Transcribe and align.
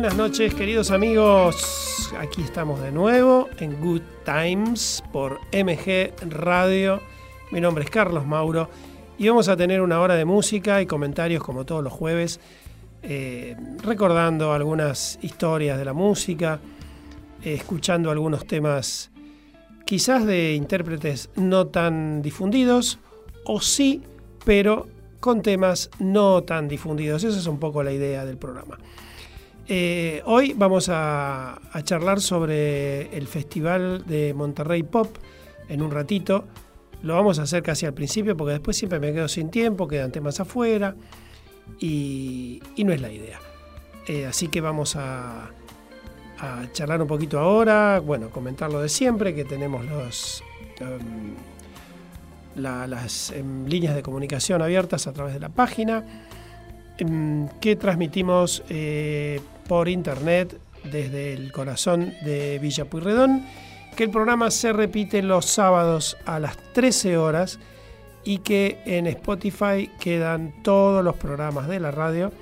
Buenas 0.00 0.16
noches, 0.16 0.54
queridos 0.54 0.92
amigos. 0.92 2.12
Aquí 2.20 2.40
estamos 2.40 2.80
de 2.80 2.92
nuevo 2.92 3.48
en 3.58 3.80
Good 3.80 4.02
Times 4.24 5.02
por 5.12 5.40
MG 5.52 6.12
Radio. 6.30 7.00
Mi 7.50 7.60
nombre 7.60 7.82
es 7.82 7.90
Carlos 7.90 8.24
Mauro 8.24 8.70
y 9.18 9.26
vamos 9.26 9.48
a 9.48 9.56
tener 9.56 9.80
una 9.80 10.00
hora 10.00 10.14
de 10.14 10.24
música 10.24 10.80
y 10.80 10.86
comentarios 10.86 11.42
como 11.42 11.66
todos 11.66 11.82
los 11.82 11.92
jueves, 11.92 12.38
eh, 13.02 13.56
recordando 13.82 14.52
algunas 14.52 15.18
historias 15.20 15.76
de 15.76 15.84
la 15.84 15.94
música, 15.94 16.60
eh, 17.42 17.54
escuchando 17.54 18.12
algunos 18.12 18.46
temas 18.46 19.10
quizás 19.84 20.24
de 20.24 20.54
intérpretes 20.54 21.28
no 21.34 21.66
tan 21.66 22.22
difundidos, 22.22 23.00
o 23.44 23.60
sí, 23.60 24.04
pero 24.44 24.86
con 25.18 25.42
temas 25.42 25.90
no 25.98 26.44
tan 26.44 26.68
difundidos. 26.68 27.24
Esa 27.24 27.36
es 27.36 27.46
un 27.48 27.58
poco 27.58 27.82
la 27.82 27.90
idea 27.90 28.24
del 28.24 28.36
programa. 28.36 28.78
Eh, 29.70 30.22
hoy 30.24 30.54
vamos 30.54 30.88
a, 30.90 31.60
charlar 31.84 32.22
sobre 32.22 33.14
el 33.14 33.26
Festival 33.26 34.02
de 34.06 34.32
Monterrey 34.32 34.82
Pop 34.82 35.14
en 35.68 35.82
un 35.82 35.90
ratito. 35.90 36.46
Lo 37.02 37.14
vamos 37.14 37.38
a 37.38 37.42
hacer 37.42 37.62
casi 37.62 37.84
al 37.84 37.92
principio 37.92 38.34
porque 38.34 38.52
después 38.52 38.78
siempre 38.78 38.98
me 38.98 39.12
quedo 39.12 39.28
sin 39.28 39.50
tiempo, 39.50 39.86
quedan 39.86 40.10
temas 40.10 40.40
afuera 40.40 40.96
y, 41.78 42.62
no 42.78 42.92
es 42.94 43.00
la 43.02 43.12
idea. 43.12 43.38
Eh, 44.06 44.24
así 44.24 44.48
que 44.48 44.62
vamos 44.62 44.96
a, 44.96 45.50
charlar 46.72 47.02
un 47.02 47.08
poquito 47.08 47.38
ahora, 47.38 48.00
bueno, 48.00 48.30
comentar 48.30 48.72
lo 48.72 48.80
de 48.80 48.88
siempre, 48.88 49.34
que 49.34 49.44
tenemos. 49.44 50.42
Em, 50.80 51.34
las 52.56 53.30
em, 53.30 53.66
líneas 53.66 53.94
de 53.94 54.02
comunicación 54.02 54.62
abiertas 54.62 55.06
a 55.06 55.12
través 55.12 55.34
de 55.34 55.40
la 55.40 55.48
página, 55.48 56.04
que 57.60 57.76
transmitimos 57.76 58.62
eh, 58.68 59.40
por 59.68 59.88
internet 59.88 60.58
desde 60.84 61.32
el 61.32 61.52
corazón 61.52 62.12
de 62.24 62.58
Villa 62.58 62.84
Puyredón, 62.86 63.44
que 63.96 64.04
el 64.04 64.10
programa 64.10 64.50
se 64.50 64.72
repite 64.72 65.22
los 65.22 65.46
sábados 65.46 66.16
a 66.24 66.38
las 66.38 66.56
13 66.72 67.16
horas 67.16 67.58
y 68.24 68.38
que 68.38 68.78
en 68.84 69.06
Spotify 69.06 69.90
quedan 70.00 70.62
todos 70.62 71.04
los 71.04 71.16
programas 71.16 71.68
de 71.68 71.80
la 71.80 71.90
radio. 71.90 72.32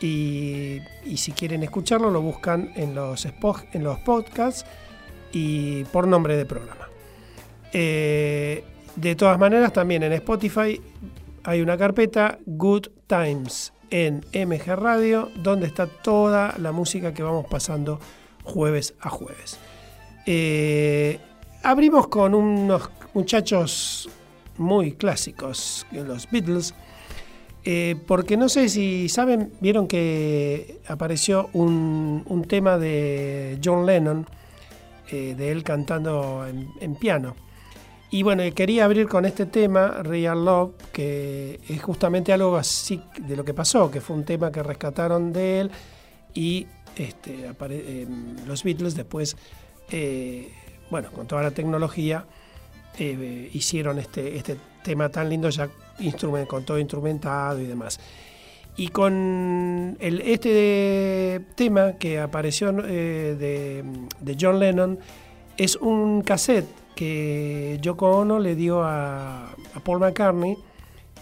Y, 0.00 0.80
si 1.16 1.32
quieren 1.32 1.62
escucharlo, 1.62 2.10
lo 2.10 2.20
buscan 2.20 2.72
en 2.74 2.94
los, 2.94 3.26
en 3.72 3.84
los 3.84 3.98
podcasts 4.00 4.66
y 5.32 5.84
por 5.84 6.08
nombre 6.08 6.36
de 6.36 6.44
programa. 6.44 6.88
Eh, 7.72 8.64
de 8.96 9.14
todas 9.14 9.38
maneras, 9.38 9.72
también 9.72 10.02
en 10.02 10.12
Spotify 10.14 10.80
hay 11.44 11.60
una 11.60 11.76
carpeta 11.76 12.38
Good 12.46 12.88
Times 13.06 13.72
en 13.90 14.24
MG 14.32 14.76
Radio, 14.76 15.30
donde 15.42 15.66
está 15.66 15.86
toda 15.86 16.54
la 16.58 16.72
música 16.72 17.12
que 17.12 17.22
vamos 17.22 17.46
pasando 17.46 18.00
jueves 18.44 18.94
a 19.00 19.10
jueves. 19.10 19.58
Eh, 20.26 21.18
abrimos 21.62 22.08
con 22.08 22.34
unos 22.34 22.90
muchachos 23.12 24.08
muy 24.56 24.92
clásicos, 24.92 25.86
los 25.92 26.30
Beatles, 26.30 26.74
eh, 27.64 27.96
porque 28.06 28.36
no 28.36 28.48
sé 28.48 28.68
si 28.68 29.08
saben, 29.08 29.52
vieron 29.60 29.86
que 29.86 30.80
apareció 30.88 31.50
un, 31.52 32.44
tema 32.48 32.78
de 32.78 33.58
John 33.62 33.84
Lennon, 33.84 34.26
eh, 35.10 35.34
de 35.36 35.50
él 35.50 35.62
cantando 35.64 36.46
en 36.46 36.94
piano. 36.96 37.34
Y 38.12 38.22
bueno, 38.24 38.42
quería 38.54 38.84
abrir 38.84 39.08
con 39.08 39.24
este 39.24 39.46
tema, 39.46 40.02
Real 40.02 40.44
Love, 40.44 40.74
que 40.92 41.58
es 41.66 41.82
justamente 41.82 42.30
algo 42.30 42.58
así 42.58 43.02
de 43.18 43.36
lo 43.36 43.42
que 43.42 43.54
pasó, 43.54 43.90
que 43.90 44.02
fue 44.02 44.14
un 44.14 44.24
tema 44.26 44.52
que 44.52 44.62
rescataron 44.62 45.32
de 45.32 45.60
él 45.60 45.70
y 46.34 46.66
este, 46.94 47.50
eh, 47.70 48.06
los 48.46 48.64
Beatles 48.64 48.94
después, 48.96 49.34
eh, 49.90 50.52
bueno, 50.90 51.10
con 51.10 51.26
toda 51.26 51.42
la 51.42 51.52
tecnología, 51.52 52.26
eh, 52.98 53.48
hicieron 53.54 53.98
este, 53.98 54.36
este 54.36 54.58
tema 54.84 55.08
tan 55.08 55.30
lindo 55.30 55.48
ya 55.48 55.70
con 56.46 56.66
todo 56.66 56.78
instrumentado 56.78 57.62
y 57.62 57.64
demás. 57.64 57.98
Y 58.76 58.88
con 58.88 59.96
el, 60.00 60.20
este 60.20 61.40
tema 61.54 61.94
que 61.94 62.20
apareció 62.20 62.72
de, 62.72 63.82
de 64.20 64.36
John 64.38 64.58
Lennon, 64.58 64.98
es 65.56 65.76
un 65.76 66.20
cassette 66.20 66.81
que 66.94 67.78
Yoko 67.80 68.18
Ono 68.18 68.38
le 68.38 68.54
dio 68.54 68.82
a, 68.82 69.54
Paul 69.84 70.00
McCartney 70.00 70.56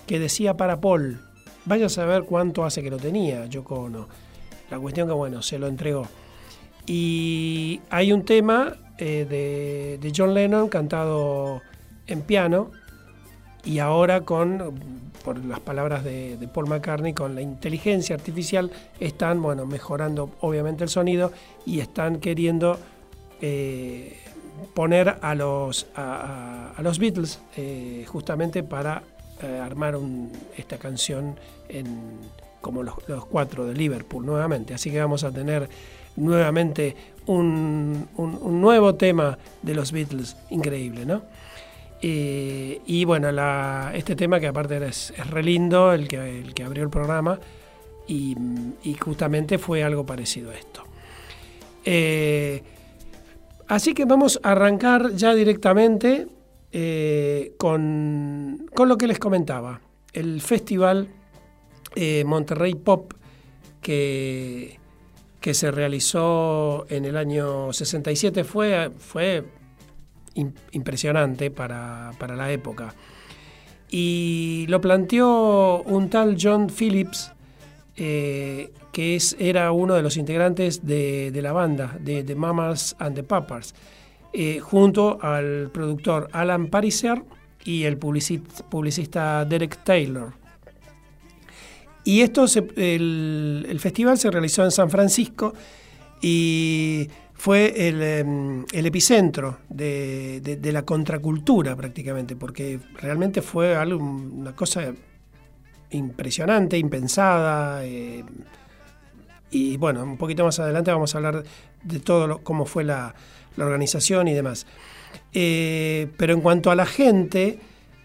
que 0.06 0.18
decía 0.18 0.56
para 0.56 0.80
Paul, 0.80 1.20
vaya 1.64 1.86
a 1.86 1.88
saber 1.88 2.24
cuánto 2.24 2.64
hace 2.64 2.82
que 2.82 2.90
lo 2.90 2.98
tenía 2.98 3.46
Yoko 3.46 3.76
Ono. 3.76 4.08
La 4.70 4.78
cuestión 4.78 5.08
que, 5.08 5.14
bueno, 5.14 5.42
se 5.42 5.58
lo 5.58 5.66
entregó. 5.66 6.06
Y 6.86 7.80
hay 7.90 8.12
un 8.12 8.24
tema 8.24 8.76
eh, 8.98 9.98
de, 10.00 10.12
John 10.14 10.34
Lennon 10.34 10.68
cantado 10.68 11.62
en 12.06 12.22
piano 12.22 12.70
y 13.64 13.78
ahora 13.78 14.22
con, 14.22 14.80
por 15.24 15.44
las 15.44 15.60
palabras 15.60 16.04
de, 16.04 16.48
Paul 16.52 16.68
McCartney, 16.68 17.12
con 17.12 17.34
la 17.34 17.42
inteligencia 17.42 18.14
artificial 18.14 18.70
están, 18.98 19.40
bueno, 19.42 19.66
mejorando 19.66 20.32
obviamente 20.40 20.84
el 20.84 20.90
sonido 20.90 21.32
y 21.66 21.80
están 21.80 22.20
queriendo 22.20 22.78
eh, 23.40 24.19
poner 24.60 25.18
a 25.20 25.34
los, 25.34 25.86
a, 25.94 26.74
los 26.78 26.98
Beatles 26.98 27.40
eh, 27.56 28.04
justamente 28.06 28.62
para 28.62 29.02
eh, 29.42 29.58
armar 29.58 29.98
esta 30.56 30.78
canción 30.78 31.36
en, 31.68 32.18
como 32.60 32.82
los, 32.82 32.94
cuatro 33.30 33.66
de 33.66 33.74
Liverpool 33.74 34.24
nuevamente. 34.24 34.74
Así 34.74 34.90
que 34.90 35.00
vamos 35.00 35.24
a 35.24 35.30
tener 35.30 35.68
nuevamente 36.16 36.96
un, 37.26 38.08
nuevo 38.16 38.94
tema 38.94 39.38
de 39.62 39.74
los 39.74 39.92
Beatles 39.92 40.36
increíble, 40.50 41.06
¿no? 41.06 41.22
Eh, 42.02 42.80
y 42.86 43.04
bueno, 43.04 43.28
este 43.92 44.16
tema 44.16 44.40
que 44.40 44.46
aparte 44.46 44.84
es, 44.86 45.12
es 45.16 45.26
re 45.26 45.42
lindo, 45.42 45.92
el 45.92 46.08
que, 46.08 46.40
el 46.40 46.54
que 46.54 46.64
abrió 46.64 46.82
el 46.82 46.90
programa, 46.90 47.38
y, 48.08 48.34
justamente 49.00 49.58
fue 49.58 49.84
algo 49.84 50.04
parecido 50.04 50.50
a 50.50 50.54
esto. 50.54 50.82
Así 53.70 53.94
que 53.94 54.04
vamos 54.04 54.40
a 54.42 54.50
arrancar 54.50 55.12
ya 55.14 55.32
directamente 55.32 56.26
eh, 56.72 57.54
con, 57.56 58.66
lo 58.76 58.98
que 58.98 59.06
les 59.06 59.20
comentaba. 59.20 59.80
El 60.12 60.40
festival 60.40 61.06
eh, 61.94 62.24
Monterrey 62.26 62.74
Pop 62.74 63.12
que, 63.80 64.80
que, 65.40 65.54
se 65.54 65.70
realizó 65.70 66.84
en 66.88 67.04
el 67.04 67.16
año 67.16 67.72
67 67.72 68.42
fue, 68.42 68.90
fue 68.98 69.44
impresionante 70.72 71.52
para, 71.52 72.12
la 72.34 72.50
época. 72.50 72.92
Y 73.88 74.66
lo 74.68 74.80
planteó 74.80 75.82
un 75.82 76.10
tal 76.10 76.36
John 76.40 76.70
Phillips, 76.76 77.30
eh, 77.96 78.72
que 78.92 79.16
es, 79.16 79.36
era 79.38 79.72
uno 79.72 79.94
de 79.94 80.02
los 80.02 80.16
integrantes 80.16 80.84
de, 80.86 81.38
la 81.42 81.52
banda, 81.52 81.96
de 82.00 82.24
The 82.24 82.34
Mamas 82.34 82.96
and 82.98 83.14
the 83.14 83.22
Papas, 83.22 83.74
eh, 84.32 84.60
junto 84.60 85.18
al 85.22 85.70
productor 85.72 86.28
Alan 86.32 86.68
Pariser 86.68 87.22
y 87.64 87.84
el 87.84 87.98
publicista, 87.98 89.44
Derek 89.44 89.82
Taylor. 89.84 90.32
Y 92.04 92.22
esto 92.22 92.46
el, 92.76 93.76
festival 93.78 94.18
se 94.18 94.30
realizó 94.30 94.64
en 94.64 94.70
San 94.70 94.90
Francisco 94.90 95.52
y 96.22 97.08
fue 97.34 97.88
el, 97.88 98.02
em, 98.02 98.64
epicentro 98.72 99.58
de, 99.68 100.58
la 100.72 100.82
contracultura 100.82 101.76
prácticamente, 101.76 102.36
porque 102.36 102.80
realmente 102.94 103.42
fue 103.42 103.76
algo, 103.76 104.02
una 104.02 104.56
cosa 104.56 104.92
impresionante, 105.90 106.78
impensada. 106.78 107.84
Eh, 107.84 108.24
y 109.50 109.76
bueno, 109.76 110.02
un 110.02 110.16
poquito 110.16 110.44
más 110.44 110.58
adelante 110.60 110.90
vamos 110.90 111.14
a 111.14 111.18
hablar 111.18 111.44
de 111.82 112.00
todo 112.00 112.38
cómo 112.38 112.64
fue 112.66 112.84
la, 112.84 113.14
organización 113.58 114.28
y 114.28 114.32
demás. 114.32 114.66
Eh, 115.34 116.08
pero 116.16 116.32
en 116.32 116.40
cuanto 116.40 116.70
a 116.70 116.74
la 116.74 116.86
gente, 116.86 117.58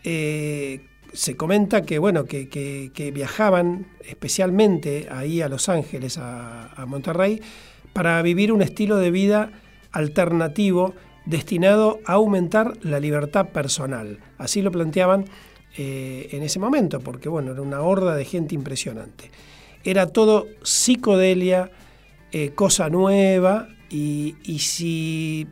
eh, 0.04 0.86
se 1.14 1.38
comenta 1.38 1.84
que, 1.84 1.98
bueno, 1.98 2.26
que, 2.26 3.12
viajaban 3.14 3.88
especialmente 4.06 5.08
ahí 5.10 5.42
a 5.42 5.48
Los 5.48 5.70
Ángeles, 5.70 6.18
a, 6.18 6.84
Monterrey, 6.88 7.42
para 7.94 8.22
vivir 8.22 8.52
un 8.52 8.62
estilo 8.62 8.98
de 8.98 9.12
vida 9.12 9.52
alternativo 9.92 10.94
destinado 11.26 12.00
a 12.06 12.14
aumentar 12.14 12.74
la 12.82 13.00
libertad 13.00 13.50
personal. 13.50 14.20
Así 14.38 14.62
lo 14.62 14.72
planteaban 14.72 15.26
eh, 15.78 16.28
en 16.32 16.44
ese 16.44 16.60
momento, 16.60 17.00
porque 17.00 17.30
bueno, 17.30 17.54
era 17.54 17.62
una 17.62 17.82
horda 17.82 18.16
de 18.16 18.26
gente 18.26 18.56
impresionante 18.56 19.32
era 19.86 20.08
todo 20.08 20.48
psicodelia, 20.64 21.72
eh, 22.32 22.52
cosa 22.54 22.90
nueva, 22.90 23.70
y, 23.90 24.36
si 24.60 25.48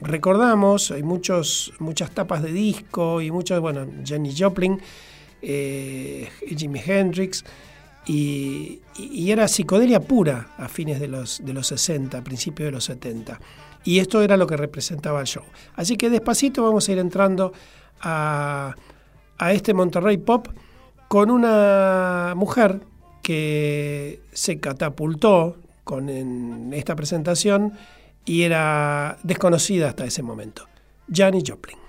recordamos, 0.00 0.90
hay 0.90 1.02
muchos, 1.02 1.72
muchas 1.78 2.10
tapas 2.10 2.42
de 2.42 2.52
disco 2.52 3.20
y 3.20 3.30
muchos, 3.30 3.60
bueno, 3.60 3.86
Jenny 4.04 4.34
Joplin, 4.36 4.80
eh, 5.42 6.28
Jimi 6.56 6.80
Hendrix, 6.84 7.44
y, 8.06 8.80
era 9.30 9.46
psicodelia 9.46 10.00
pura 10.00 10.54
a 10.56 10.68
fines 10.68 10.98
de 10.98 11.08
los, 11.08 11.44
de 11.44 11.52
los 11.52 11.66
60, 11.68 12.24
principios 12.24 12.68
de 12.68 12.72
los 12.72 12.84
70. 12.84 13.38
Y 13.84 13.98
esto 13.98 14.22
era 14.22 14.36
lo 14.36 14.46
que 14.46 14.56
representaba 14.56 15.20
el 15.20 15.26
show. 15.26 15.44
Así 15.74 15.96
que 15.96 16.08
despacito 16.08 16.62
vamos 16.62 16.88
a 16.88 16.92
ir 16.92 16.98
entrando 16.98 17.52
a, 18.00 18.74
a 19.38 19.52
este 19.52 19.74
Monterrey 19.74 20.16
Pop 20.16 20.48
con 21.08 21.30
una 21.30 22.32
mujer 22.36 22.80
que 23.26 24.20
se 24.32 24.60
catapultó 24.60 25.56
con 25.82 26.08
en 26.08 26.72
esta 26.72 26.94
presentación 26.94 27.72
y 28.24 28.42
era 28.42 29.18
desconocida 29.24 29.88
hasta 29.88 30.04
ese 30.04 30.22
momento. 30.22 30.68
Janis 31.12 31.42
Joplin. 31.44 31.85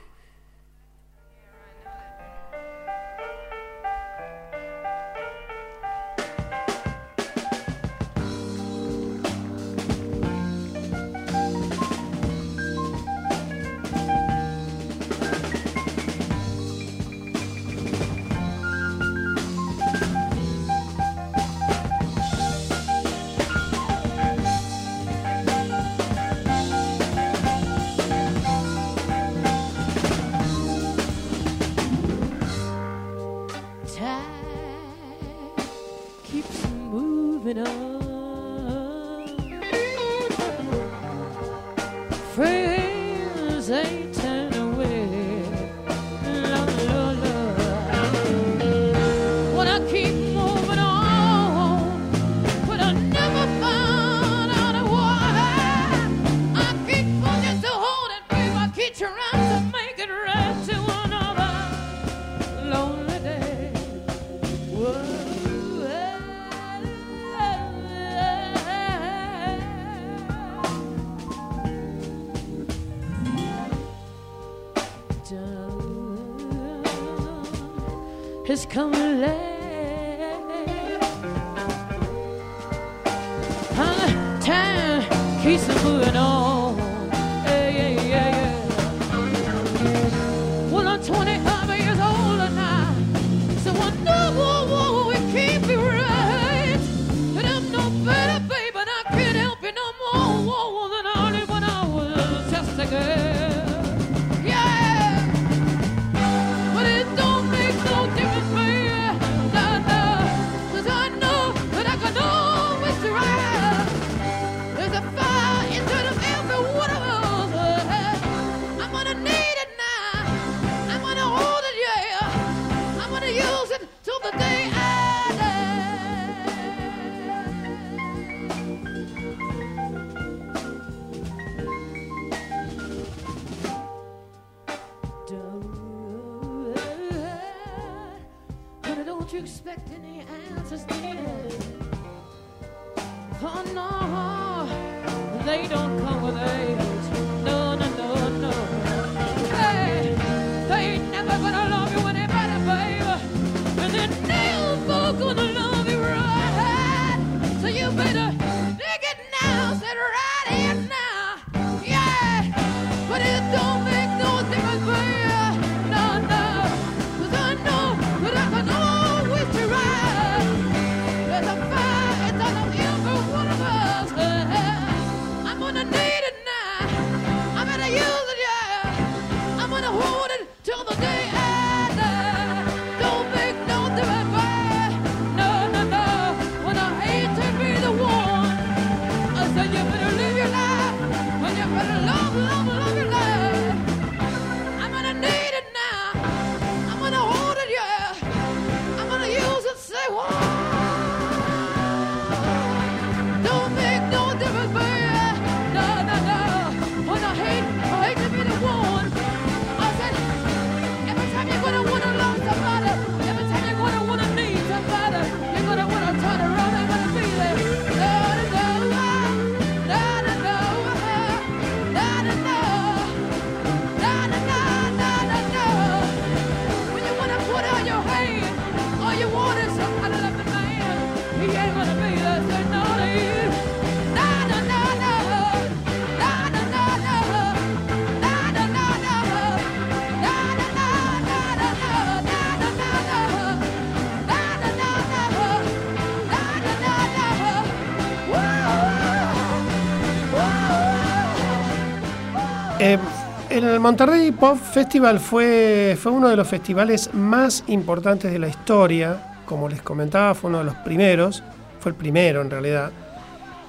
Monterrey 253.87 254.33
Pop 254.33 254.57
Festival 254.57 255.17
fue, 255.17 255.97
fue 255.97 256.11
uno 256.11 256.27
de 256.27 256.35
los 256.35 256.45
festivales 256.45 257.09
más 257.13 257.63
importantes 257.67 258.29
de 258.29 258.37
la 258.37 258.49
historia. 258.49 259.37
Como 259.45 259.69
les 259.69 259.81
comentaba, 259.81 260.35
fue 260.35 260.49
uno 260.49 260.57
de 260.57 260.65
los 260.65 260.75
primeros. 260.75 261.41
Fue 261.79 261.91
el 261.91 261.95
primero 261.95 262.41
en 262.41 262.49
realidad. 262.51 262.91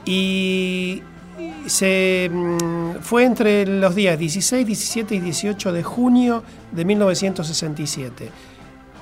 Y 0.05 1.05
se, 1.67 2.29
mm, 2.33 2.97
fue 3.01 3.27
entre 3.27 3.65
los 3.65 3.95
días 3.95 4.19
16, 4.19 4.67
17 4.67 5.15
y 5.15 5.21
18 5.21 5.73
de 5.73 5.85
junio 5.85 6.43
de 6.73 6.85
1967. 6.85 8.33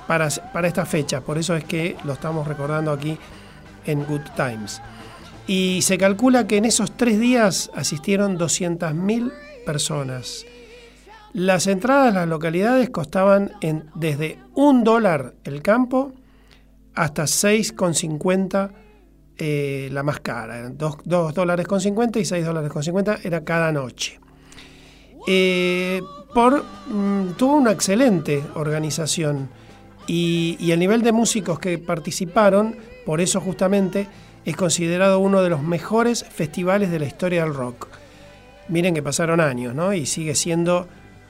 para, 0.05 0.29
para 0.53 0.67
esta 0.67 0.85
fecha. 0.85 1.21
Por 1.21 1.39
eso 1.39 1.55
es 1.55 1.63
que 1.63 1.97
lo 2.03 2.13
estamos 2.13 2.47
recordando 2.47 2.91
aquí 2.91 3.17
en 3.87 4.03
Good 4.03 4.35
Times. 4.35 4.83
Y 5.47 5.81
se 5.81 5.97
calcula 5.97 6.45
que 6.45 6.57
en 6.57 6.65
esos 6.65 6.91
tres 6.91 7.19
días 7.19 7.71
asistieron 7.73 8.37
200.000 8.37 9.33
personas. 9.65 10.45
Las 11.37 11.67
entradas 11.67 12.15
a 12.15 12.21
las 12.21 12.27
localidades 12.27 12.89
costaban 12.89 13.51
desde 13.93 14.39
un 14.55 14.83
dólar 14.83 15.35
el 15.43 15.61
campo 15.61 16.11
hasta 16.95 17.25
6,50 17.25 18.71
eh, 19.37 19.87
la 19.91 20.01
más 20.01 20.19
cara. 20.21 20.67
2 20.71 21.33
dólares 21.35 21.67
con 21.67 21.79
50 21.79 22.17
y 22.17 22.25
6 22.25 22.43
dólares 22.43 22.71
con 22.71 22.81
50 22.81 23.19
era 23.23 23.43
cada 23.43 23.71
noche. 23.71 24.19
Eh, 25.27 26.01
por, 26.33 26.63
mm, 26.87 27.33
tuvo 27.37 27.57
una 27.57 27.71
excelente 27.71 28.43
organización 28.55 29.47
y, 30.07 30.57
y 30.59 30.71
el 30.71 30.79
nivel 30.79 31.03
de 31.03 31.11
músicos 31.11 31.59
que 31.59 31.77
participaron, 31.77 32.77
por 33.05 33.21
eso 33.21 33.39
justamente, 33.41 34.07
es 34.43 34.55
considerado 34.55 35.19
uno 35.19 35.43
de 35.43 35.51
los 35.51 35.61
mejores 35.61 36.23
festivales 36.23 36.89
de 36.89 36.97
la 36.97 37.05
historia 37.05 37.43
del 37.43 37.53
rock. 37.53 37.89
Miren 38.69 38.95
que 38.95 39.03
pasaron 39.03 39.39
años, 39.39 39.75
¿no? 39.75 39.93
Y 39.93 40.07
sigue 40.07 40.33
siendo 40.33 40.87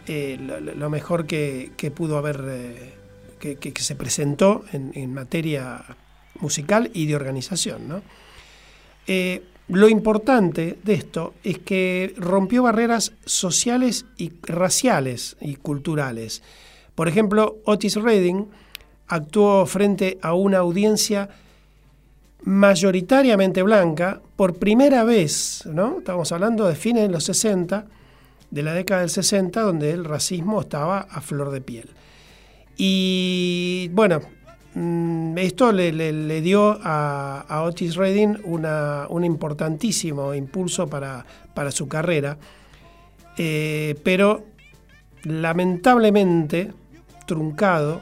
eh, 0.08 0.38
lo, 0.40 0.90
mejor 0.90 1.28
que, 1.28 1.92
pudo 1.94 2.18
haber, 2.18 2.42
eh, 2.48 3.58
que, 3.60 3.74
se 3.76 3.96
presentó 3.96 4.64
en, 4.72 5.14
materia 5.14 5.84
musical 6.40 6.90
y 6.94 7.08
de 7.08 7.16
organización, 7.16 7.90
¿no? 7.90 8.02
Eh, 9.06 9.44
lo 9.68 9.90
importante 9.90 10.78
de 10.82 10.94
esto 10.94 11.34
es 11.44 11.60
que 11.60 12.14
rompió 12.18 12.64
barreras 12.64 13.12
sociales 13.26 14.06
y 14.16 14.32
raciales 14.44 15.36
y 15.42 15.56
culturales. 15.56 16.42
Por 16.96 17.10
ejemplo, 17.10 17.58
Otis 17.66 17.96
Redding 17.96 18.48
actuó 19.08 19.66
frente 19.66 20.20
a 20.22 20.34
una 20.34 20.60
audiencia 20.60 21.30
mayoritariamente 22.44 23.62
blanca, 23.62 24.22
por 24.38 24.56
primera 24.58 25.04
vez, 25.04 25.64
¿no? 25.66 25.98
Estamos 25.98 26.32
hablando 26.32 26.66
de 26.66 26.76
fines 26.76 27.04
de 27.04 27.10
los 27.10 27.26
60, 27.26 27.88
de 28.52 28.64
la 28.64 28.74
década 28.74 29.02
del 29.02 29.10
60, 29.10 29.62
donde 29.62 29.92
el 29.92 30.06
racismo 30.06 30.62
estaba 30.62 31.00
a 31.00 31.22
flor 31.22 31.52
de 31.52 31.62
piel. 31.62 31.90
Y 32.78 33.90
bueno, 33.94 34.22
mm, 34.76 35.38
esto 35.38 35.72
le, 35.72 36.42
dio 36.42 36.78
a, 36.82 37.64
Otis 37.66 37.96
Redding 37.96 38.38
un 38.46 39.24
importantísimo 39.26 40.34
impulso 40.34 40.88
para, 40.88 41.26
su 41.72 41.88
carrera, 41.88 42.38
eh, 43.38 43.96
pero 44.04 44.46
lamentablemente 45.24 46.72
truncado 47.26 48.02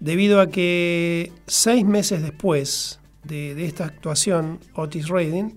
debido 0.00 0.40
a 0.40 0.48
que 0.48 1.32
seis 1.46 1.84
meses 1.84 2.22
después, 2.22 3.00
de, 3.24 3.64
esta 3.64 3.86
actuación, 3.86 4.60
Otis 4.74 5.08
Redding 5.08 5.56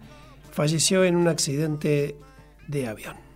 falleció 0.51 1.03
en 1.03 1.15
un 1.15 1.27
accidente 1.27 2.15
de 2.67 2.87
avión. 2.87 3.26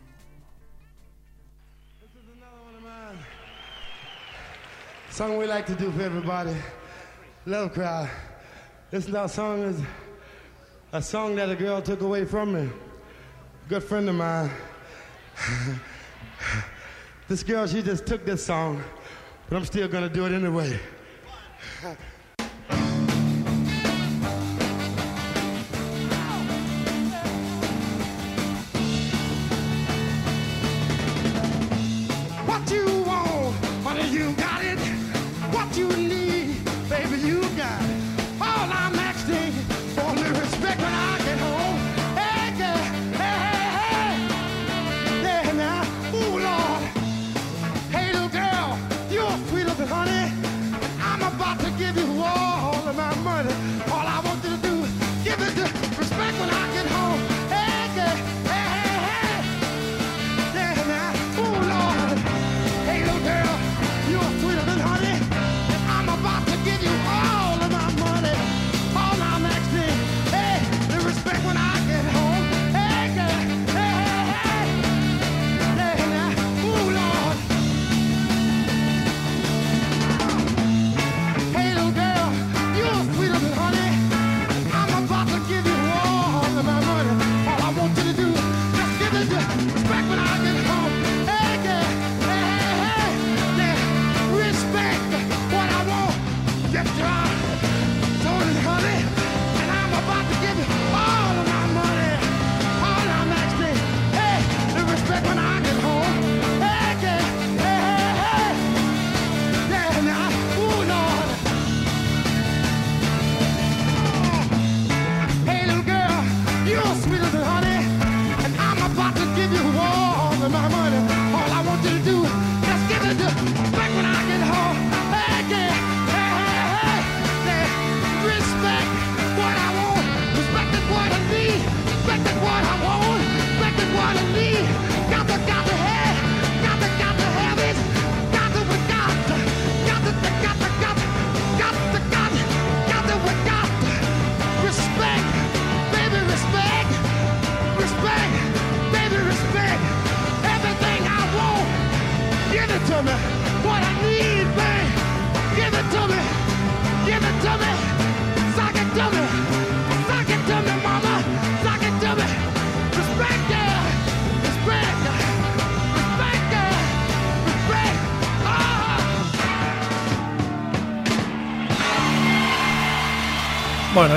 Song 5.21 5.37
we 5.37 5.45
like 5.45 5.67
to 5.67 5.75
do 5.75 5.91
for 5.91 6.01
everybody. 6.01 6.55
Love 7.45 7.73
cry. 7.73 8.09
This 8.89 9.05
song 9.31 9.59
is 9.61 9.79
a 10.93 10.99
song 10.99 11.35
that 11.35 11.47
a 11.47 11.55
girl 11.55 11.79
took 11.79 12.01
away 12.01 12.25
from 12.25 12.53
me. 12.55 12.67
Good 13.69 13.83
friend 13.83 14.09
of 14.09 14.15
mine. 14.15 14.49
this 17.27 17.43
girl, 17.43 17.67
she 17.67 17.83
just 17.83 18.07
took 18.07 18.25
this 18.25 18.43
song, 18.43 18.83
but 19.47 19.57
I'm 19.57 19.65
still 19.65 19.87
gonna 19.87 20.09
do 20.09 20.25
it 20.25 20.31
anyway. 20.31 20.79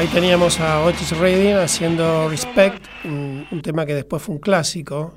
ahí 0.04 0.10
teníamos 0.10 0.60
a 0.60 0.84
Otis 0.84 1.16
Redding 1.16 1.56
haciendo 1.56 2.28
Respect, 2.28 2.84
un, 3.04 3.62
tema 3.62 3.86
que 3.86 3.94
después 3.94 4.22
fue 4.22 4.34
un 4.34 4.40
clásico, 4.40 5.14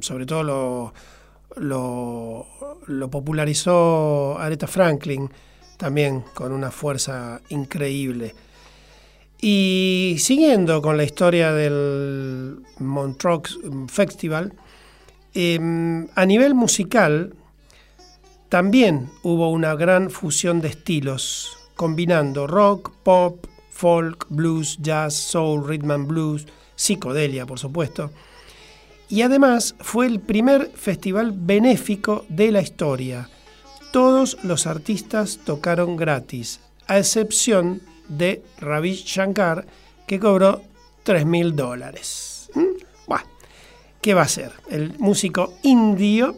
sobre 0.00 0.24
todo 0.24 0.92
lo, 1.56 2.46
popularizó 3.10 4.38
Aretha 4.38 4.66
Franklin 4.66 5.28
también 5.76 6.24
con 6.32 6.52
una 6.52 6.70
fuerza 6.70 7.42
increíble. 7.50 8.34
Y 9.38 10.16
siguiendo 10.18 10.80
con 10.80 10.96
la 10.96 11.04
historia 11.04 11.52
del 11.52 12.60
Montreux 12.78 13.58
Festival, 13.88 14.54
em, 15.34 16.08
a 16.14 16.24
nivel 16.24 16.54
musical, 16.54 17.34
también 18.48 19.10
hubo 19.22 19.50
una 19.50 19.74
gran 19.74 20.08
fusión 20.08 20.62
de 20.62 20.68
estilos, 20.68 21.58
combinando 21.76 22.46
rock, 22.46 22.90
pop, 23.02 23.46
folk, 23.74 24.26
blues, 24.28 24.78
jazz, 24.80 25.14
soul, 25.14 25.62
rhythm 25.66 25.90
and 25.90 26.06
blues, 26.06 26.46
psicodelia, 26.76 27.46
por 27.46 27.58
supuesto. 27.58 28.10
Y 29.08 29.22
además 29.22 29.74
fue 29.80 30.06
el 30.06 30.20
primer 30.20 30.70
festival 30.74 31.32
benéfico 31.34 32.24
de 32.28 32.50
la 32.52 32.62
historia. 32.62 33.28
Todos 33.92 34.38
los 34.42 34.66
artistas 34.66 35.40
tocaron 35.44 35.96
gratis, 35.96 36.60
a 36.86 36.98
excepción 36.98 37.82
de 38.08 38.42
Ravi 38.58 38.94
Shankar, 38.94 39.66
que 40.06 40.18
cobró 40.18 40.62
3 41.04 41.26
mil 41.26 41.54
dólares. 41.54 42.50
¿Mm? 42.54 42.84
¿Qué 44.04 44.12
va 44.12 44.20
a 44.20 44.28
ser? 44.28 44.52
El 44.68 44.98
músico 44.98 45.54
indio, 45.62 46.36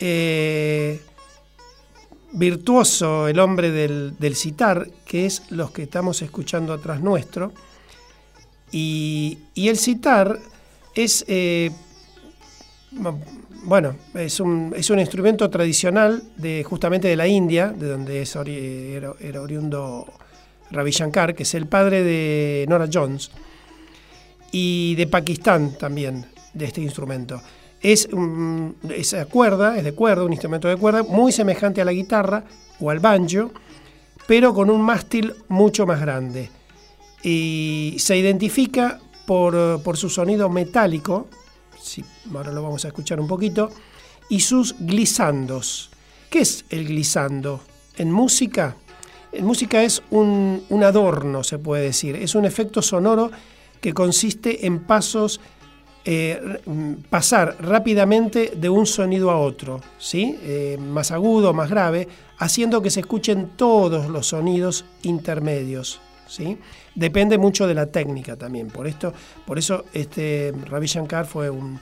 eh, 0.00 1.00
virtuoso, 2.32 3.28
el 3.28 3.38
hombre 3.38 3.70
del, 3.70 4.14
del 4.18 4.36
citar, 4.36 4.88
que 5.04 5.26
es 5.26 5.50
los 5.50 5.70
que 5.70 5.84
estamos 5.84 6.22
escuchando 6.22 6.72
atrás 6.72 7.00
nuestro. 7.00 7.52
Y, 8.72 9.38
el 9.54 9.78
citar 9.78 10.38
es, 10.94 11.24
eh, 11.28 11.70
bueno, 13.64 13.96
es 14.14 14.40
un, 14.40 14.74
es 14.76 14.90
un, 14.90 14.98
instrumento 14.98 15.48
tradicional 15.48 16.22
de 16.36 16.64
justamente 16.64 17.08
de 17.08 17.16
la 17.16 17.26
India, 17.26 17.68
de 17.68 17.88
donde 17.88 18.22
es 18.22 18.34
era, 18.36 19.12
era, 19.20 19.40
oriundo 19.40 20.06
Ravi 20.70 20.90
Shankar, 20.90 21.34
que 21.34 21.44
es 21.44 21.54
el 21.54 21.66
padre 21.66 22.02
de 22.02 22.66
Nora 22.68 22.88
Jones, 22.92 23.30
y 24.50 24.94
de 24.96 25.06
Pakistán 25.06 25.78
también 25.78 26.26
de 26.52 26.64
este 26.64 26.80
instrumento. 26.80 27.40
Es, 27.86 28.08
esa 28.90 29.26
cuerda, 29.26 29.78
es 29.78 29.84
de 29.84 29.92
cuerda, 29.92 30.24
un 30.24 30.32
instrumento 30.32 30.66
de 30.66 30.76
cuerda, 30.76 31.04
muy 31.04 31.30
semejante 31.30 31.80
a 31.80 31.84
la 31.84 31.92
guitarra 31.92 32.42
o 32.80 32.90
al 32.90 32.98
banjo, 32.98 33.52
pero 34.26 34.52
con 34.52 34.70
un 34.70 34.82
mástil 34.82 35.32
mucho 35.46 35.86
más 35.86 36.00
grande. 36.00 36.50
Y 37.22 37.94
se 38.00 38.16
identifica 38.16 38.98
por, 39.24 39.80
por 39.84 39.96
su 39.96 40.10
sonido 40.10 40.48
metálico, 40.48 41.28
ahora 42.34 42.50
lo 42.50 42.60
vamos 42.60 42.84
a 42.84 42.88
escuchar 42.88 43.20
un 43.20 43.28
poquito, 43.28 43.70
y 44.28 44.40
sus 44.40 44.74
glisandos. 44.80 45.90
¿Qué 46.28 46.40
es 46.40 46.64
el 46.70 46.88
glisando? 46.88 47.60
En 47.96 48.10
música, 48.10 48.74
en 49.30 49.46
música 49.46 49.84
es 49.84 50.02
un, 50.10 50.64
un 50.70 50.82
adorno, 50.82 51.44
se 51.44 51.60
puede 51.60 51.84
decir, 51.84 52.16
es 52.16 52.34
un 52.34 52.46
efecto 52.46 52.82
sonoro 52.82 53.30
que 53.80 53.94
consiste 53.94 54.66
en 54.66 54.80
pasos 54.80 55.40
eh, 56.08 56.40
pasar 57.10 57.56
rápidamente 57.58 58.52
de 58.56 58.68
un 58.68 58.86
sonido 58.86 59.32
a 59.32 59.40
otro, 59.40 59.80
¿sí? 59.98 60.38
Eh, 60.44 60.78
más 60.80 61.10
agudo, 61.10 61.52
más 61.52 61.68
grave, 61.68 62.06
haciendo 62.38 62.80
que 62.80 62.90
se 62.90 63.00
escuchen 63.00 63.50
todos 63.56 64.08
los 64.08 64.28
sonidos 64.28 64.84
intermedios. 65.02 66.00
¿sí? 66.28 66.58
Depende 66.94 67.38
mucho 67.38 67.66
de 67.66 67.74
la 67.74 67.86
técnica 67.86 68.36
también. 68.36 68.68
Por, 68.68 68.86
esto, 68.86 69.12
por 69.44 69.58
eso 69.58 69.84
este, 69.92 70.54
Ravi 70.66 70.86
Shankar 70.86 71.26
fue 71.26 71.50
un, 71.50 71.80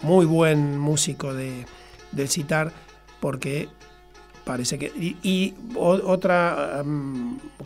muy 0.00 0.24
buen 0.24 0.78
músico 0.78 1.34
de, 1.34 1.66
del 2.12 2.30
sitar, 2.30 2.72
porque 3.20 3.68
parece 4.42 4.78
que... 4.78 4.86
Y, 4.96 5.52
otro 5.76 6.32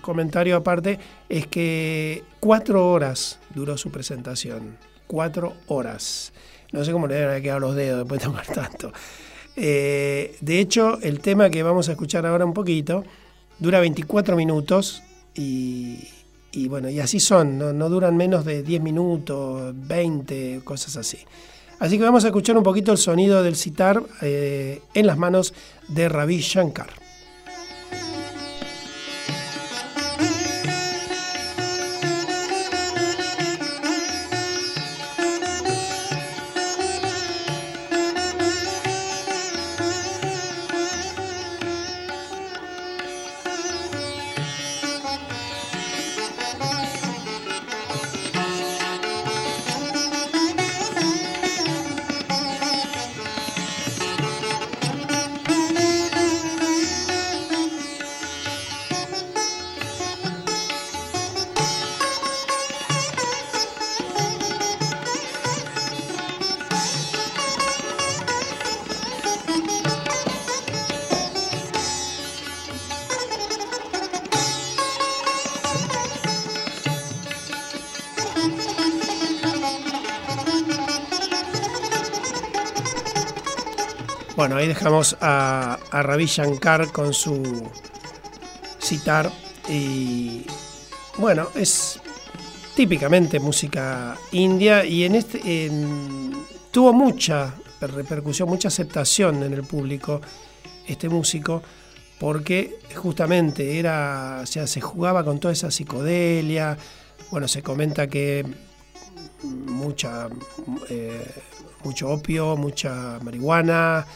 comentario 0.01 0.57
aparte 0.57 0.99
es 1.29 1.47
que 1.47 2.25
cuatro 2.41 2.91
horas 2.91 3.39
duró 3.55 3.79
su 3.79 3.93
presentación 3.93 4.77
cuatro 5.07 5.55
horas. 5.69 6.33
No 6.73 6.85
sé 6.85 6.93
cómo 6.93 7.07
le 7.07 7.15
deben 7.15 7.43
quedado 7.43 7.61
los 7.61 7.75
dedos 7.75 7.99
después 8.01 8.21
de 8.21 8.27
tomar 8.27 8.47
tanto. 8.47 8.93
Eh, 9.57 10.37
de 10.41 10.61
hecho, 10.61 10.99
el 11.01 11.21
tema 11.21 11.49
que 11.49 11.63
vamos 11.63 11.89
a 11.89 11.93
escuchar 11.93 12.27
ahora 12.27 12.45
un 12.45 12.53
poquito 12.53 13.05
dura 13.59 13.81
24 13.81 14.37
minutos 14.37 15.03
y, 15.35 16.09
bueno, 16.69 16.89
y 16.89 17.01
así 17.01 17.21
son, 17.21 17.59
no, 17.59 17.89
duran 17.89 18.17
menos 18.17 18.45
de 18.45 18.63
10 18.63 18.83
minutos, 18.83 19.75
20, 19.75 20.61
cosas 20.65 20.97
así. 20.97 21.19
Así 21.79 21.99
que 21.99 22.05
vamos 22.05 22.25
a 22.25 22.29
escuchar 22.29 22.57
un 22.57 22.63
poquito 22.63 22.93
el 22.93 22.99
sonido 22.99 23.43
del 23.43 23.57
sitar 23.57 24.03
eh, 24.23 24.81
en 24.95 25.07
las 25.07 25.19
manos 25.19 25.53
de 25.89 26.09
Ravi 26.09 26.39
Shankar. 26.39 27.06
Ahí 84.87 84.93
dejamos 84.93 85.17
a, 85.21 85.81
Ravi 85.91 86.27
Shankar 86.27 86.93
con 86.93 87.13
su 87.13 87.69
citar 88.79 89.33
y 89.69 90.47
bueno, 91.19 91.49
es 91.57 91.99
típicamente 92.77 93.41
música 93.41 94.17
india 94.31 94.85
y 94.85 95.03
en 95.03 95.17
este 95.17 95.71
tuvo 96.71 96.93
mucha 96.93 97.53
repercusión, 97.81 98.49
mucha 98.49 98.69
aceptación 98.69 99.43
en 99.43 99.55
el 99.55 99.65
público 99.65 100.21
este 100.87 101.09
músico 101.09 101.65
porque 102.21 102.79
justamente 102.95 103.81
era, 103.81 104.39
o 104.45 104.47
sea, 104.47 104.69
se 104.69 104.81
jugaba 104.81 105.25
con 105.25 105.41
toda 105.41 105.53
esa 105.53 105.73
psicodelia, 105.73 106.79
bueno, 107.33 107.49
se 107.49 107.61
comenta 107.61 108.07
que 108.07 108.47
mucha, 109.43 110.29
eh, 110.89 111.29
mucho 111.83 112.09
opio, 112.09 112.57
mucha 112.57 113.19
marihuana, 113.21 114.07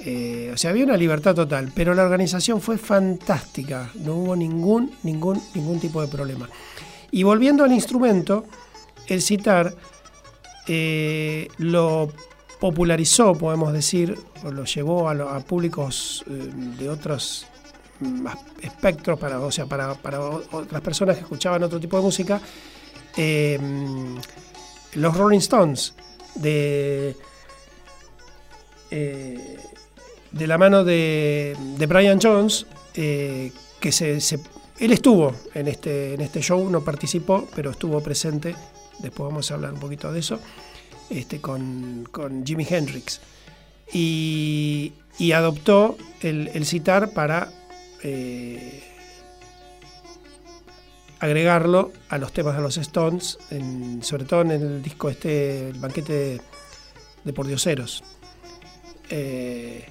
eh, 0.00 0.50
o 0.52 0.56
sea, 0.56 0.70
había 0.70 0.84
una 0.84 0.96
libertad 0.96 1.34
total, 1.34 1.70
pero 1.74 1.94
la 1.94 2.02
organización 2.02 2.60
fue 2.60 2.78
fantástica, 2.78 3.90
no 3.96 4.16
hubo 4.16 4.36
ningún, 4.36 4.92
ningún, 5.02 5.40
ningún 5.54 5.78
tipo 5.80 6.00
de 6.00 6.08
problema. 6.08 6.48
Y 7.10 7.22
volviendo 7.22 7.64
al 7.64 7.72
instrumento, 7.72 8.44
el 9.06 9.22
citar 9.22 9.74
eh, 10.66 11.48
lo 11.58 12.10
popularizó, 12.60 13.34
podemos 13.34 13.72
decir, 13.72 14.18
o 14.44 14.50
lo 14.50 14.64
llevó 14.64 15.08
a, 15.08 15.40
públicos 15.40 16.24
eh, 16.28 16.50
de 16.78 16.88
otros 16.88 17.46
mm, 18.00 18.26
espectros, 18.62 19.18
para, 19.18 19.40
o 19.40 19.52
sea, 19.52 19.66
para, 19.66 19.92
otras 19.92 20.80
personas 20.80 21.16
que 21.16 21.22
escuchaban 21.22 21.62
otro 21.62 21.78
tipo 21.78 21.96
de 21.96 22.02
música, 22.02 22.40
los 24.94 25.16
Rolling 25.16 25.38
Stones 25.38 25.94
de 26.34 27.14
de 30.32 30.46
la 30.46 30.58
mano 30.58 30.84
de, 30.84 31.56
Brian 31.88 32.18
Jones, 32.20 32.66
eh, 32.94 33.52
que 33.80 33.92
se, 33.92 34.18
él 34.78 34.92
estuvo 34.92 35.34
en 35.54 35.68
este, 35.68 36.14
en 36.14 36.20
este 36.20 36.40
show, 36.40 36.68
no 36.68 36.82
participó, 36.82 37.48
pero 37.54 37.70
estuvo 37.70 38.00
presente, 38.02 38.54
después 38.98 39.28
vamos 39.28 39.50
a 39.50 39.54
hablar 39.54 39.74
un 39.74 39.80
poquito 39.80 40.12
de 40.12 40.20
eso, 40.20 40.40
este, 41.10 41.40
con, 41.40 42.08
con 42.10 42.44
Jimi 42.44 42.66
Hendrix. 42.68 43.20
Y, 43.92 44.92
adoptó 45.34 45.96
el, 46.20 46.50
el, 46.52 46.66
citar 46.66 47.12
para 47.12 47.52
eh, 48.02 48.82
agregarlo 51.20 51.92
a 52.08 52.18
los 52.18 52.32
temas 52.32 52.56
de 52.56 52.62
los 52.62 52.76
Stones, 52.78 53.38
sobre 54.00 54.24
todo 54.24 54.40
en 54.42 54.50
el 54.50 54.82
disco 54.82 55.08
este, 55.08 55.68
el 55.68 55.78
banquete 55.78 56.12
de, 56.12 56.40
de 57.22 57.32
Pordioseros. 57.32 58.02
Eh, 59.10 59.86